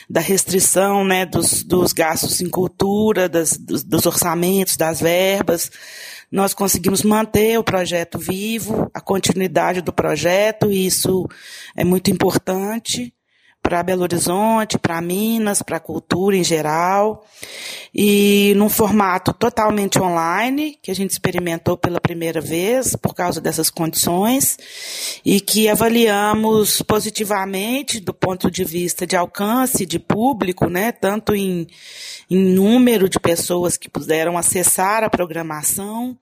da 0.09 0.21
restrição, 0.21 1.03
né, 1.03 1.25
dos, 1.25 1.63
dos 1.63 1.93
gastos 1.93 2.41
em 2.41 2.49
cultura, 2.49 3.27
das, 3.27 3.57
dos, 3.57 3.83
dos 3.83 4.05
orçamentos, 4.05 4.77
das 4.77 4.99
verbas, 4.99 5.71
nós 6.31 6.53
conseguimos 6.53 7.01
manter 7.03 7.57
o 7.57 7.63
projeto 7.63 8.19
vivo, 8.19 8.89
a 8.93 9.01
continuidade 9.01 9.81
do 9.81 9.91
projeto, 9.91 10.71
e 10.71 10.85
isso 10.85 11.27
é 11.75 11.83
muito 11.83 12.11
importante 12.11 13.13
para 13.69 13.83
Belo 13.83 14.01
Horizonte, 14.01 14.79
para 14.79 14.99
Minas, 14.99 15.61
para 15.61 15.77
a 15.77 15.79
cultura 15.79 16.35
em 16.35 16.43
geral, 16.43 17.23
e 17.93 18.51
num 18.57 18.67
formato 18.67 19.31
totalmente 19.31 20.01
online, 20.01 20.75
que 20.81 20.89
a 20.89 20.95
gente 20.95 21.11
experimentou 21.11 21.77
pela 21.77 22.01
primeira 22.01 22.41
vez 22.41 22.95
por 22.95 23.13
causa 23.13 23.39
dessas 23.39 23.69
condições, 23.69 24.57
e 25.23 25.39
que 25.39 25.69
avaliamos 25.69 26.81
positivamente 26.81 27.99
do 27.99 28.11
ponto 28.11 28.49
de 28.49 28.63
vista 28.63 29.05
de 29.05 29.15
alcance 29.15 29.85
de 29.85 29.99
público, 29.99 30.67
né, 30.67 30.91
tanto 30.91 31.35
em, 31.35 31.67
em 32.27 32.39
número 32.39 33.07
de 33.07 33.19
pessoas 33.19 33.77
que 33.77 33.87
puderam 33.87 34.35
acessar 34.35 35.03
a 35.03 35.11
programação, 35.11 36.17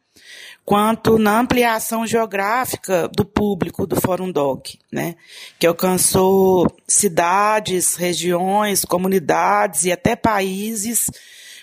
quanto 0.68 1.18
na 1.18 1.40
ampliação 1.40 2.06
geográfica 2.06 3.08
do 3.16 3.24
público 3.24 3.88
do 3.88 3.96
Fórum 4.02 4.30
Doc, 4.30 4.72
né, 4.92 5.16
que 5.58 5.66
alcançou 5.66 6.68
cidades, 6.86 7.96
regiões, 7.96 8.84
comunidades 8.84 9.86
e 9.86 9.94
até 9.94 10.14
países 10.14 11.10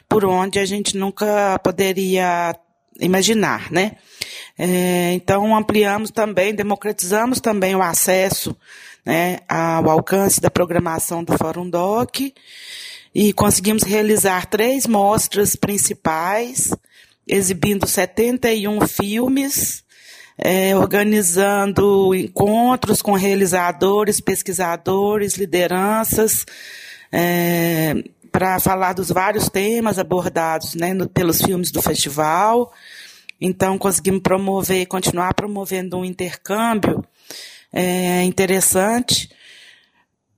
por 0.09 0.25
onde 0.25 0.59
a 0.59 0.65
gente 0.65 0.97
nunca 0.97 1.59
poderia 1.59 2.57
imaginar, 2.99 3.71
né? 3.71 3.97
É, 4.57 5.13
então 5.13 5.55
ampliamos 5.55 6.11
também, 6.11 6.55
democratizamos 6.55 7.43
também 7.43 7.77
o 7.77 7.83
acesso, 7.83 8.57
né, 9.05 9.41
ao 9.47 9.91
alcance 9.91 10.41
da 10.41 10.51
programação 10.51 11.23
do 11.23 11.37
Fórum 11.37 11.69
Doc 11.69 12.21
e 13.15 13.35
conseguimos 13.35 13.83
realizar 13.83 14.47
três 14.47 14.87
mostras 14.87 15.55
principais 15.55 16.71
exibindo 17.27 17.87
71 17.87 18.87
filmes, 18.87 19.85
é, 20.37 20.77
organizando 20.77 22.15
encontros 22.15 23.01
com 23.01 23.13
realizadores, 23.13 24.21
pesquisadores, 24.21 25.37
lideranças, 25.37 26.45
é, 27.13 27.95
para 28.33 28.59
falar 28.59 28.95
dos 28.95 29.11
vários 29.11 29.49
temas 29.49 29.99
abordados 29.99 30.75
né, 30.75 30.93
no, 30.93 31.09
pelos 31.09 31.41
filmes 31.41 31.71
do 31.71 31.81
festival. 31.81 32.73
Então, 33.41 33.79
conseguimos 33.79 34.23
promover, 34.23 34.87
continuar 34.87 35.35
promovendo 35.35 35.99
um 35.99 36.05
intercâmbio 36.05 37.05
é, 37.73 38.23
interessante 38.23 39.31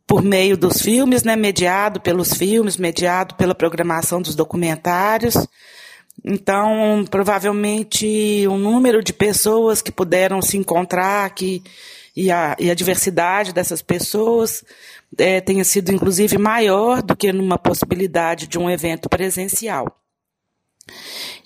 por 0.07 0.23
meio 0.23 0.57
dos 0.57 0.81
filmes, 0.81 1.23
né, 1.25 1.35
mediado 1.35 2.01
pelos 2.01 2.33
filmes, 2.35 2.77
mediado 2.77 3.35
pela 3.35 3.55
programação 3.55 4.23
dos 4.23 4.35
documentários. 4.35 5.35
Então, 6.25 7.05
provavelmente, 7.11 8.47
o 8.49 8.57
número 8.57 9.03
de 9.03 9.13
pessoas 9.13 9.81
que 9.81 9.93
puderam 9.93 10.43
se 10.43 10.57
encontrar 10.57 11.25
aqui 11.25 11.63
e 12.17 12.31
a, 12.31 12.57
e 12.59 12.71
a 12.71 12.75
diversidade 12.75 13.53
dessas 13.53 13.83
pessoas 13.83 14.65
é, 15.19 15.41
tenha 15.41 15.65
sido, 15.65 15.93
inclusive, 15.93 16.39
maior 16.39 17.03
do 17.03 17.15
que 17.15 17.33
numa 17.33 17.59
possibilidade 17.59 18.47
de 18.47 18.59
um 18.59 18.71
evento 18.71 19.09
presencial. 19.09 20.01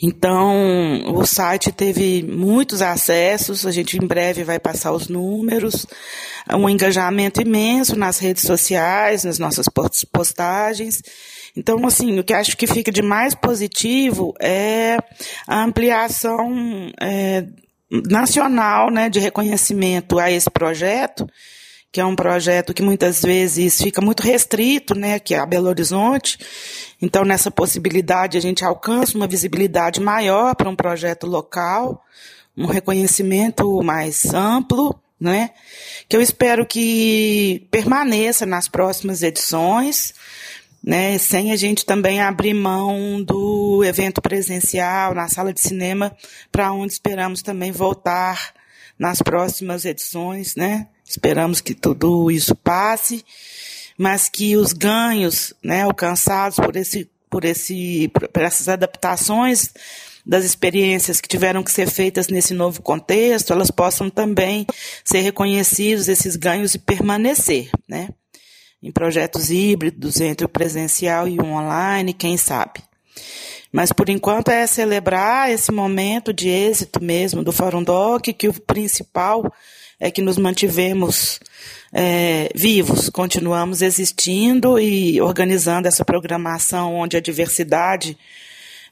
Então, 0.00 1.14
o 1.14 1.26
site 1.26 1.72
teve 1.72 2.22
muitos 2.22 2.80
acessos, 2.82 3.66
a 3.66 3.70
gente 3.70 3.98
em 3.98 4.06
breve 4.06 4.44
vai 4.44 4.58
passar 4.58 4.92
os 4.92 5.08
números, 5.08 5.86
um 6.54 6.68
engajamento 6.68 7.40
imenso 7.40 7.96
nas 7.96 8.18
redes 8.18 8.44
sociais, 8.44 9.24
nas 9.24 9.38
nossas 9.38 9.66
postagens, 10.12 11.02
então, 11.56 11.84
assim, 11.86 12.18
o 12.18 12.24
que 12.24 12.32
acho 12.32 12.56
que 12.56 12.66
fica 12.66 12.92
de 12.92 13.02
mais 13.02 13.34
positivo 13.34 14.34
é 14.40 14.96
a 15.46 15.62
ampliação 15.62 16.90
é, 17.00 17.44
nacional 17.90 18.90
né, 18.90 19.08
de 19.08 19.18
reconhecimento 19.18 20.18
a 20.18 20.30
esse 20.30 20.48
projeto, 20.48 21.28
que 21.92 22.00
é 22.00 22.04
um 22.04 22.14
projeto 22.14 22.72
que 22.72 22.82
muitas 22.82 23.22
vezes 23.22 23.82
fica 23.82 24.00
muito 24.00 24.22
restrito, 24.22 24.94
né, 24.94 25.18
que 25.18 25.34
é 25.34 25.38
a 25.38 25.46
Belo 25.46 25.68
Horizonte. 25.68 26.38
Então, 27.02 27.24
nessa 27.24 27.50
possibilidade, 27.50 28.38
a 28.38 28.40
gente 28.40 28.64
alcança 28.64 29.16
uma 29.16 29.26
visibilidade 29.26 30.00
maior 30.00 30.54
para 30.54 30.70
um 30.70 30.76
projeto 30.76 31.26
local, 31.26 32.04
um 32.56 32.66
reconhecimento 32.66 33.82
mais 33.82 34.32
amplo, 34.32 35.00
né, 35.20 35.50
que 36.08 36.16
eu 36.16 36.22
espero 36.22 36.64
que 36.64 37.66
permaneça 37.70 38.46
nas 38.46 38.68
próximas 38.68 39.22
edições 39.22 40.14
né, 40.82 41.18
sem 41.18 41.52
a 41.52 41.56
gente 41.56 41.84
também 41.84 42.20
abrir 42.20 42.54
mão 42.54 43.22
do 43.22 43.84
evento 43.84 44.20
presencial 44.22 45.14
na 45.14 45.28
sala 45.28 45.52
de 45.52 45.60
cinema, 45.60 46.16
para 46.50 46.72
onde 46.72 46.94
esperamos 46.94 47.42
também 47.42 47.70
voltar 47.70 48.54
nas 48.98 49.20
próximas 49.22 49.84
edições, 49.84 50.54
né? 50.56 50.86
Esperamos 51.06 51.60
que 51.60 51.74
tudo 51.74 52.30
isso 52.30 52.54
passe, 52.54 53.24
mas 53.98 54.28
que 54.28 54.56
os 54.56 54.72
ganhos, 54.72 55.54
né, 55.62 55.82
alcançados 55.82 56.56
por 56.56 56.76
esse 56.76 57.10
por 57.28 57.44
esse 57.44 58.08
por 58.08 58.42
essas 58.42 58.68
adaptações 58.68 59.72
das 60.24 60.44
experiências 60.44 61.20
que 61.20 61.28
tiveram 61.28 61.62
que 61.62 61.70
ser 61.70 61.88
feitas 61.88 62.28
nesse 62.28 62.52
novo 62.54 62.82
contexto, 62.82 63.52
elas 63.52 63.70
possam 63.70 64.10
também 64.10 64.66
ser 65.04 65.20
reconhecidos 65.20 66.08
esses 66.08 66.36
ganhos 66.36 66.74
e 66.74 66.78
permanecer, 66.78 67.70
né? 67.88 68.08
Em 68.82 68.90
projetos 68.90 69.50
híbridos 69.50 70.20
entre 70.20 70.46
o 70.46 70.48
presencial 70.48 71.28
e 71.28 71.38
o 71.38 71.44
online, 71.44 72.14
quem 72.14 72.36
sabe. 72.36 72.80
Mas 73.72 73.92
por 73.92 74.08
enquanto 74.08 74.48
é 74.50 74.66
celebrar 74.66 75.50
esse 75.50 75.70
momento 75.70 76.32
de 76.32 76.48
êxito 76.48 77.02
mesmo 77.02 77.42
do 77.44 77.52
Fórum 77.52 77.82
Doc, 77.82 78.24
que 78.36 78.48
o 78.48 78.60
principal 78.60 79.52
é 79.98 80.10
que 80.10 80.22
nos 80.22 80.38
mantivemos 80.38 81.38
é, 81.92 82.50
vivos, 82.54 83.10
continuamos 83.10 83.82
existindo 83.82 84.78
e 84.78 85.20
organizando 85.20 85.86
essa 85.86 86.04
programação 86.04 86.94
onde 86.94 87.16
a 87.16 87.20
diversidade 87.20 88.16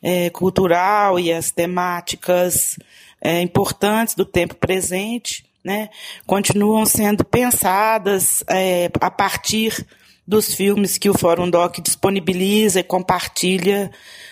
é, 0.03 0.31
cultural 0.31 1.19
e 1.19 1.33
as 1.33 1.51
temáticas 1.51 2.77
é, 3.21 3.41
importantes 3.41 4.15
do 4.15 4.25
tempo 4.25 4.55
presente 4.55 5.48
né, 5.65 5.91
continuam 6.27 6.87
sendo 6.87 7.25
pensadas 7.25 8.43
é, 8.49 8.91
a 9.01 9.11
partir 9.11 9.87
dos 10.27 10.55
filmes 10.55 10.99
que 10.99 11.09
o 11.09 11.17
Fórum 11.17 11.49
Doc 11.49 11.79
disponibiliza 11.81 12.81
e 12.81 12.85
compartilha 12.85 13.91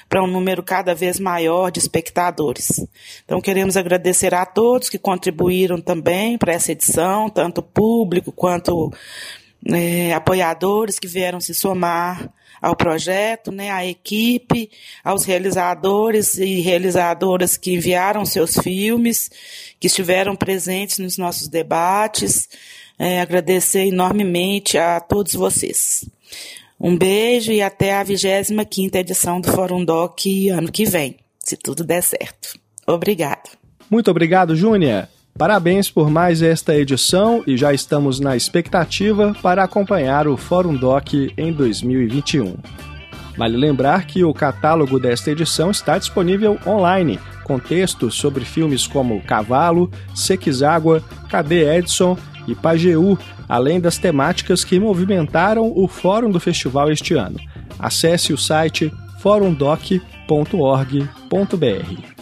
para 0.08 0.22
um 0.22 0.26
número 0.26 0.62
cada 0.62 0.94
vez 0.94 1.18
maior 1.18 1.70
de 1.70 1.78
espectadores. 1.78 2.86
Então, 3.24 3.40
queremos 3.40 3.76
agradecer 3.76 4.34
a 4.34 4.44
todos 4.44 4.90
que 4.90 4.98
contribuíram 4.98 5.80
também 5.80 6.36
para 6.36 6.52
essa 6.52 6.72
edição, 6.72 7.30
tanto 7.30 7.62
público 7.62 8.30
quanto 8.30 8.92
é, 9.72 10.12
apoiadores 10.12 10.98
que 10.98 11.08
vieram 11.08 11.40
se 11.40 11.54
somar 11.54 12.30
ao 12.66 12.74
projeto, 12.74 13.52
né, 13.52 13.70
à 13.70 13.86
equipe, 13.86 14.68
aos 15.04 15.24
realizadores 15.24 16.36
e 16.36 16.60
realizadoras 16.60 17.56
que 17.56 17.74
enviaram 17.74 18.26
seus 18.26 18.58
filmes, 18.58 19.30
que 19.78 19.86
estiveram 19.86 20.34
presentes 20.34 20.98
nos 20.98 21.16
nossos 21.16 21.46
debates. 21.46 22.48
É, 22.98 23.20
agradecer 23.20 23.86
enormemente 23.86 24.76
a 24.78 24.98
todos 24.98 25.34
vocês. 25.34 26.04
Um 26.78 26.96
beijo 26.96 27.52
e 27.52 27.62
até 27.62 27.94
a 27.94 28.02
25 28.02 28.96
edição 28.96 29.40
do 29.40 29.52
Fórum 29.52 29.84
Doc 29.84 30.22
ano 30.52 30.72
que 30.72 30.84
vem, 30.84 31.16
se 31.38 31.56
tudo 31.56 31.84
der 31.84 32.02
certo. 32.02 32.58
Obrigado. 32.84 33.48
Muito 33.88 34.10
obrigado, 34.10 34.56
Júnia. 34.56 35.08
Parabéns 35.38 35.90
por 35.90 36.08
mais 36.08 36.40
esta 36.40 36.74
edição 36.74 37.44
e 37.46 37.58
já 37.58 37.74
estamos 37.74 38.18
na 38.18 38.34
expectativa 38.34 39.36
para 39.42 39.62
acompanhar 39.62 40.26
o 40.26 40.36
Fórum 40.36 40.74
Doc 40.74 41.12
em 41.36 41.52
2021. 41.52 42.56
Vale 43.36 43.54
lembrar 43.54 44.06
que 44.06 44.24
o 44.24 44.32
catálogo 44.32 44.98
desta 44.98 45.30
edição 45.30 45.70
está 45.70 45.98
disponível 45.98 46.58
online, 46.66 47.20
com 47.44 47.58
textos 47.58 48.14
sobre 48.14 48.46
filmes 48.46 48.86
como 48.86 49.20
Cavalo, 49.20 49.90
Sequizágua, 50.14 51.04
Cadê 51.28 51.76
Edson 51.76 52.16
e 52.48 52.54
Pajeú, 52.54 53.18
além 53.46 53.78
das 53.78 53.98
temáticas 53.98 54.64
que 54.64 54.80
movimentaram 54.80 55.70
o 55.76 55.86
fórum 55.86 56.30
do 56.30 56.40
festival 56.40 56.90
este 56.90 57.12
ano. 57.12 57.38
Acesse 57.78 58.32
o 58.32 58.38
site 58.38 58.90
forumdoc.org.br. 59.20 62.15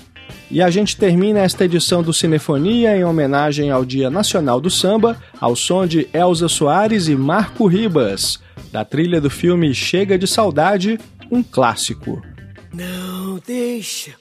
E 0.50 0.62
a 0.62 0.70
gente 0.70 0.96
termina 0.96 1.40
esta 1.40 1.64
edição 1.64 2.02
do 2.02 2.12
Cinefonia 2.12 2.96
em 2.96 3.04
homenagem 3.04 3.70
ao 3.70 3.84
Dia 3.84 4.10
Nacional 4.10 4.60
do 4.60 4.70
Samba, 4.70 5.20
ao 5.40 5.56
som 5.56 5.86
de 5.86 6.08
Elza 6.12 6.48
Soares 6.48 7.08
e 7.08 7.16
Marco 7.16 7.66
Ribas, 7.66 8.38
da 8.70 8.84
trilha 8.84 9.20
do 9.20 9.30
filme 9.30 9.74
Chega 9.74 10.18
de 10.18 10.26
Saudade, 10.26 10.98
um 11.30 11.42
clássico. 11.42 12.22
Não 12.72 13.40
deixa 13.46 14.12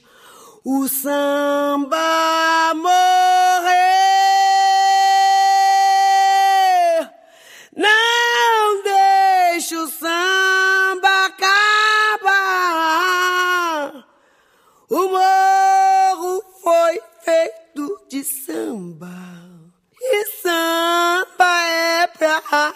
o 0.64 0.88
samba 0.88 2.72
morrer. 2.74 3.53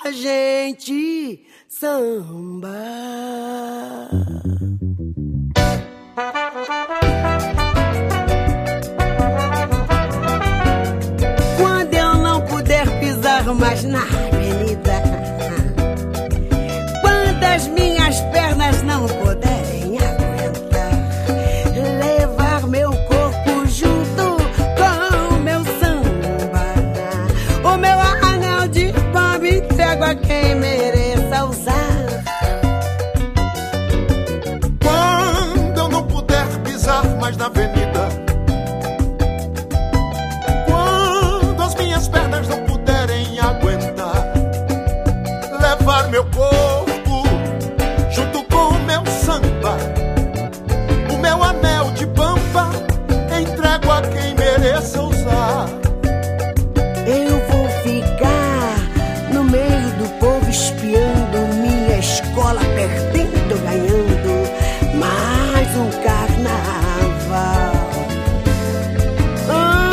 a 0.05 0.11
gente 0.11 1.45
samba. 1.69 2.69
Quando 11.57 11.95
eu 11.95 12.15
não 12.15 12.41
puder 12.47 13.01
pisar 13.01 13.45
mais 13.55 13.85
na 13.85 14.28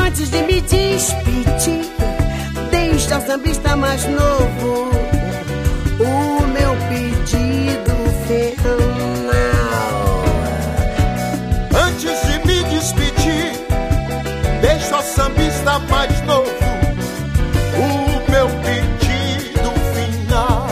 Antes 0.06 0.30
de 0.30 0.42
me 0.44 0.62
despedir, 0.62 1.86
deixa 2.72 3.18
o 3.18 3.22
sambista 3.28 3.76
mais 3.76 4.06
novo. 4.06 4.90
O 6.00 6.48
meu 6.48 6.76
pedido 6.88 7.96
final. 8.28 8.64
Antes 11.86 12.22
de 12.26 12.48
me 12.48 12.64
despedir, 12.64 13.52
deixa 14.62 14.98
o 14.98 15.02
sambista 15.02 15.80
mais 15.90 16.22
novo. 16.22 16.50
O 17.78 18.32
meu 18.32 18.48
pedido 18.64 19.72
final. 19.94 20.68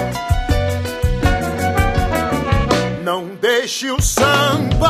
Não 3.03 3.35
deixe 3.41 3.91
o 3.91 4.01
samba. 4.01 4.82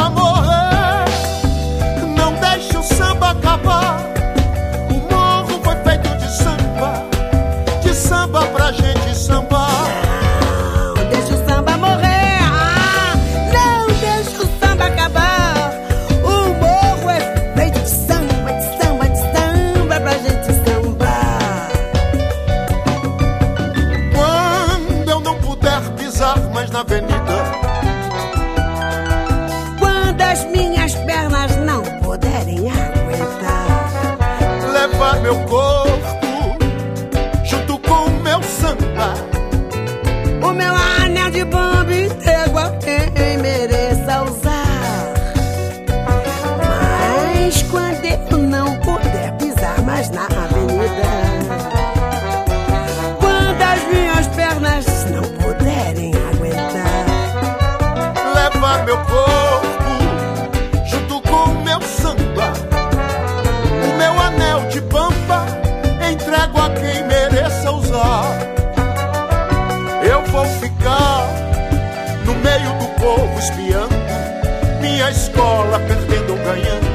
escola, 75.14 75.80
perdendo 75.80 76.32
ou 76.32 76.40
ganhando, 76.40 76.88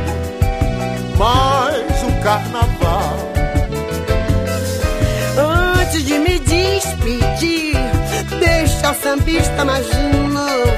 mais 1.17 2.03
um 2.03 2.21
carnaval. 2.21 3.19
Antes 5.81 6.05
de 6.05 6.19
me 6.19 6.39
despedir, 6.41 7.77
deixa 8.41 8.91
o 8.91 8.95
sambista 8.95 9.65
mais 9.65 9.87
novo 10.33 10.78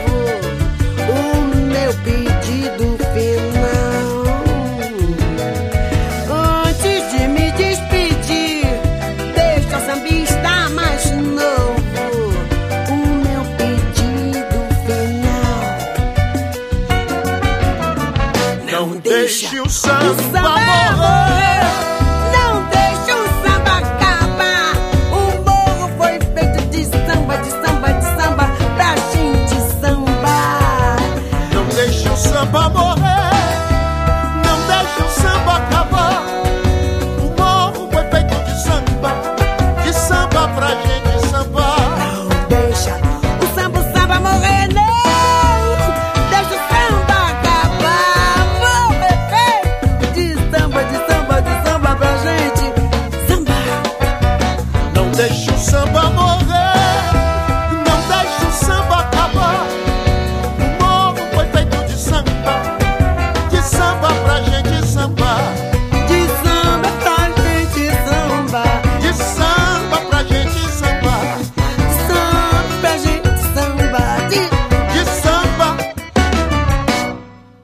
sa, 19.70 20.02
sa. 20.34 21.29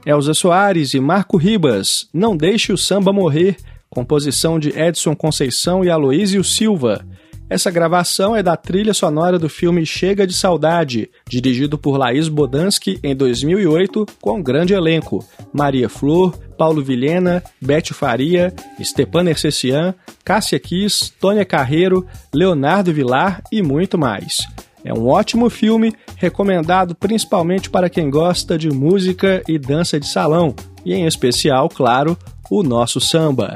Elza 0.07 0.33
Soares 0.33 0.93
e 0.93 1.01
Marco 1.01 1.35
Ribas, 1.35 2.07
Não 2.13 2.37
Deixe 2.37 2.71
o 2.71 2.77
Samba 2.77 3.11
Morrer, 3.11 3.57
composição 3.89 4.57
de 4.57 4.69
Edson 4.69 5.13
Conceição 5.13 5.83
e 5.83 5.89
Aloísio 5.89 6.45
Silva. 6.45 7.05
Essa 7.49 7.69
gravação 7.69 8.33
é 8.33 8.41
da 8.41 8.55
trilha 8.55 8.93
sonora 8.93 9.37
do 9.37 9.49
filme 9.49 9.85
Chega 9.85 10.25
de 10.25 10.33
Saudade, 10.33 11.09
dirigido 11.27 11.77
por 11.77 11.97
Laís 11.97 12.29
Bodansky 12.29 12.97
em 13.03 13.13
2008, 13.13 14.05
com 14.21 14.37
um 14.37 14.41
grande 14.41 14.73
elenco: 14.73 15.25
Maria 15.51 15.89
Flor, 15.89 16.37
Paulo 16.57 16.81
Vilhena, 16.81 17.43
Bete 17.61 17.93
Faria, 17.93 18.53
Stepan 18.81 19.27
Ercecian, 19.27 19.93
Cássia 20.23 20.57
Kiss, 20.57 21.11
Tônia 21.19 21.43
Carreiro, 21.43 22.07
Leonardo 22.33 22.93
Vilar 22.93 23.43
e 23.51 23.61
muito 23.61 23.97
mais. 23.97 24.37
É 24.83 24.93
um 24.93 25.07
ótimo 25.07 25.49
filme, 25.49 25.93
recomendado 26.15 26.95
principalmente 26.95 27.69
para 27.69 27.89
quem 27.89 28.09
gosta 28.09 28.57
de 28.57 28.69
música 28.69 29.41
e 29.47 29.57
dança 29.57 29.99
de 29.99 30.07
salão, 30.07 30.55
e 30.85 30.93
em 30.93 31.05
especial, 31.05 31.67
claro, 31.67 32.17
o 32.49 32.63
nosso 32.63 33.01
samba. 33.01 33.55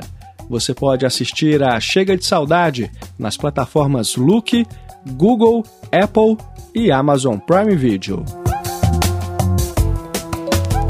Você 0.49 0.73
pode 0.73 1.05
assistir 1.05 1.63
a 1.63 1.79
Chega 1.79 2.17
de 2.17 2.25
Saudade 2.25 2.91
nas 3.17 3.37
plataformas 3.37 4.15
Look, 4.15 4.65
Google, 5.13 5.63
Apple 5.91 6.37
e 6.75 6.91
Amazon 6.91 7.37
Prime 7.37 7.75
Video. 7.75 8.25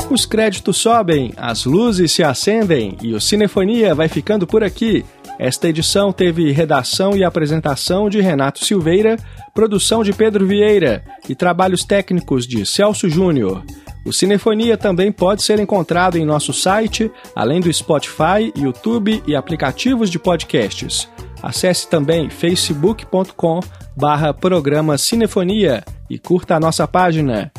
Os 0.09 0.25
créditos 0.25 0.77
sobem, 0.77 1.31
as 1.37 1.63
luzes 1.63 2.11
se 2.11 2.21
acendem 2.21 2.97
e 3.01 3.13
o 3.13 3.21
Cinefonia 3.21 3.95
vai 3.95 4.09
ficando 4.09 4.45
por 4.45 4.61
aqui. 4.61 5.05
Esta 5.41 5.67
edição 5.67 6.13
teve 6.13 6.51
redação 6.51 7.17
e 7.17 7.23
apresentação 7.23 8.11
de 8.11 8.21
Renato 8.21 8.63
Silveira, 8.63 9.17
produção 9.55 10.03
de 10.03 10.13
Pedro 10.13 10.45
Vieira 10.45 11.03
e 11.27 11.33
trabalhos 11.33 11.83
técnicos 11.83 12.45
de 12.45 12.63
Celso 12.63 13.09
Júnior. 13.09 13.63
O 14.05 14.13
Cinefonia 14.13 14.77
também 14.77 15.11
pode 15.11 15.41
ser 15.41 15.59
encontrado 15.59 16.15
em 16.15 16.23
nosso 16.23 16.53
site, 16.53 17.09
além 17.35 17.59
do 17.59 17.73
Spotify, 17.73 18.53
YouTube 18.55 19.23
e 19.25 19.35
aplicativos 19.35 20.11
de 20.11 20.19
podcasts. 20.19 21.09
Acesse 21.41 21.89
também 21.89 22.29
facebook.com 22.29 23.61
barra 23.97 24.35
programa 24.35 24.95
Cinefonia 24.95 25.83
e 26.07 26.19
curta 26.19 26.55
a 26.55 26.59
nossa 26.59 26.87
página. 26.87 27.51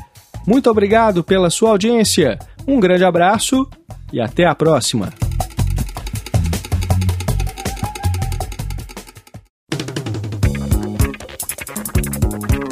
Muito 0.47 0.71
obrigado 0.71 1.25
pela 1.25 1.51
sua 1.51 1.71
audiência, 1.71 2.39
um 2.65 2.79
grande 2.79 3.03
abraço 3.03 3.69
e 4.13 4.21
até 4.21 4.47
a 4.47 4.55
próxima! 4.55 5.32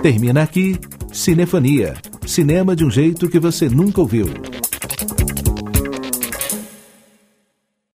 Termina 0.02 0.42
aqui 0.42 0.78
Cinefonia. 1.12 1.94
Cinema 2.26 2.74
de 2.74 2.86
um 2.86 2.90
jeito 2.90 3.28
que 3.28 3.38
você 3.38 3.68
nunca 3.68 4.00
ouviu. 4.00 4.28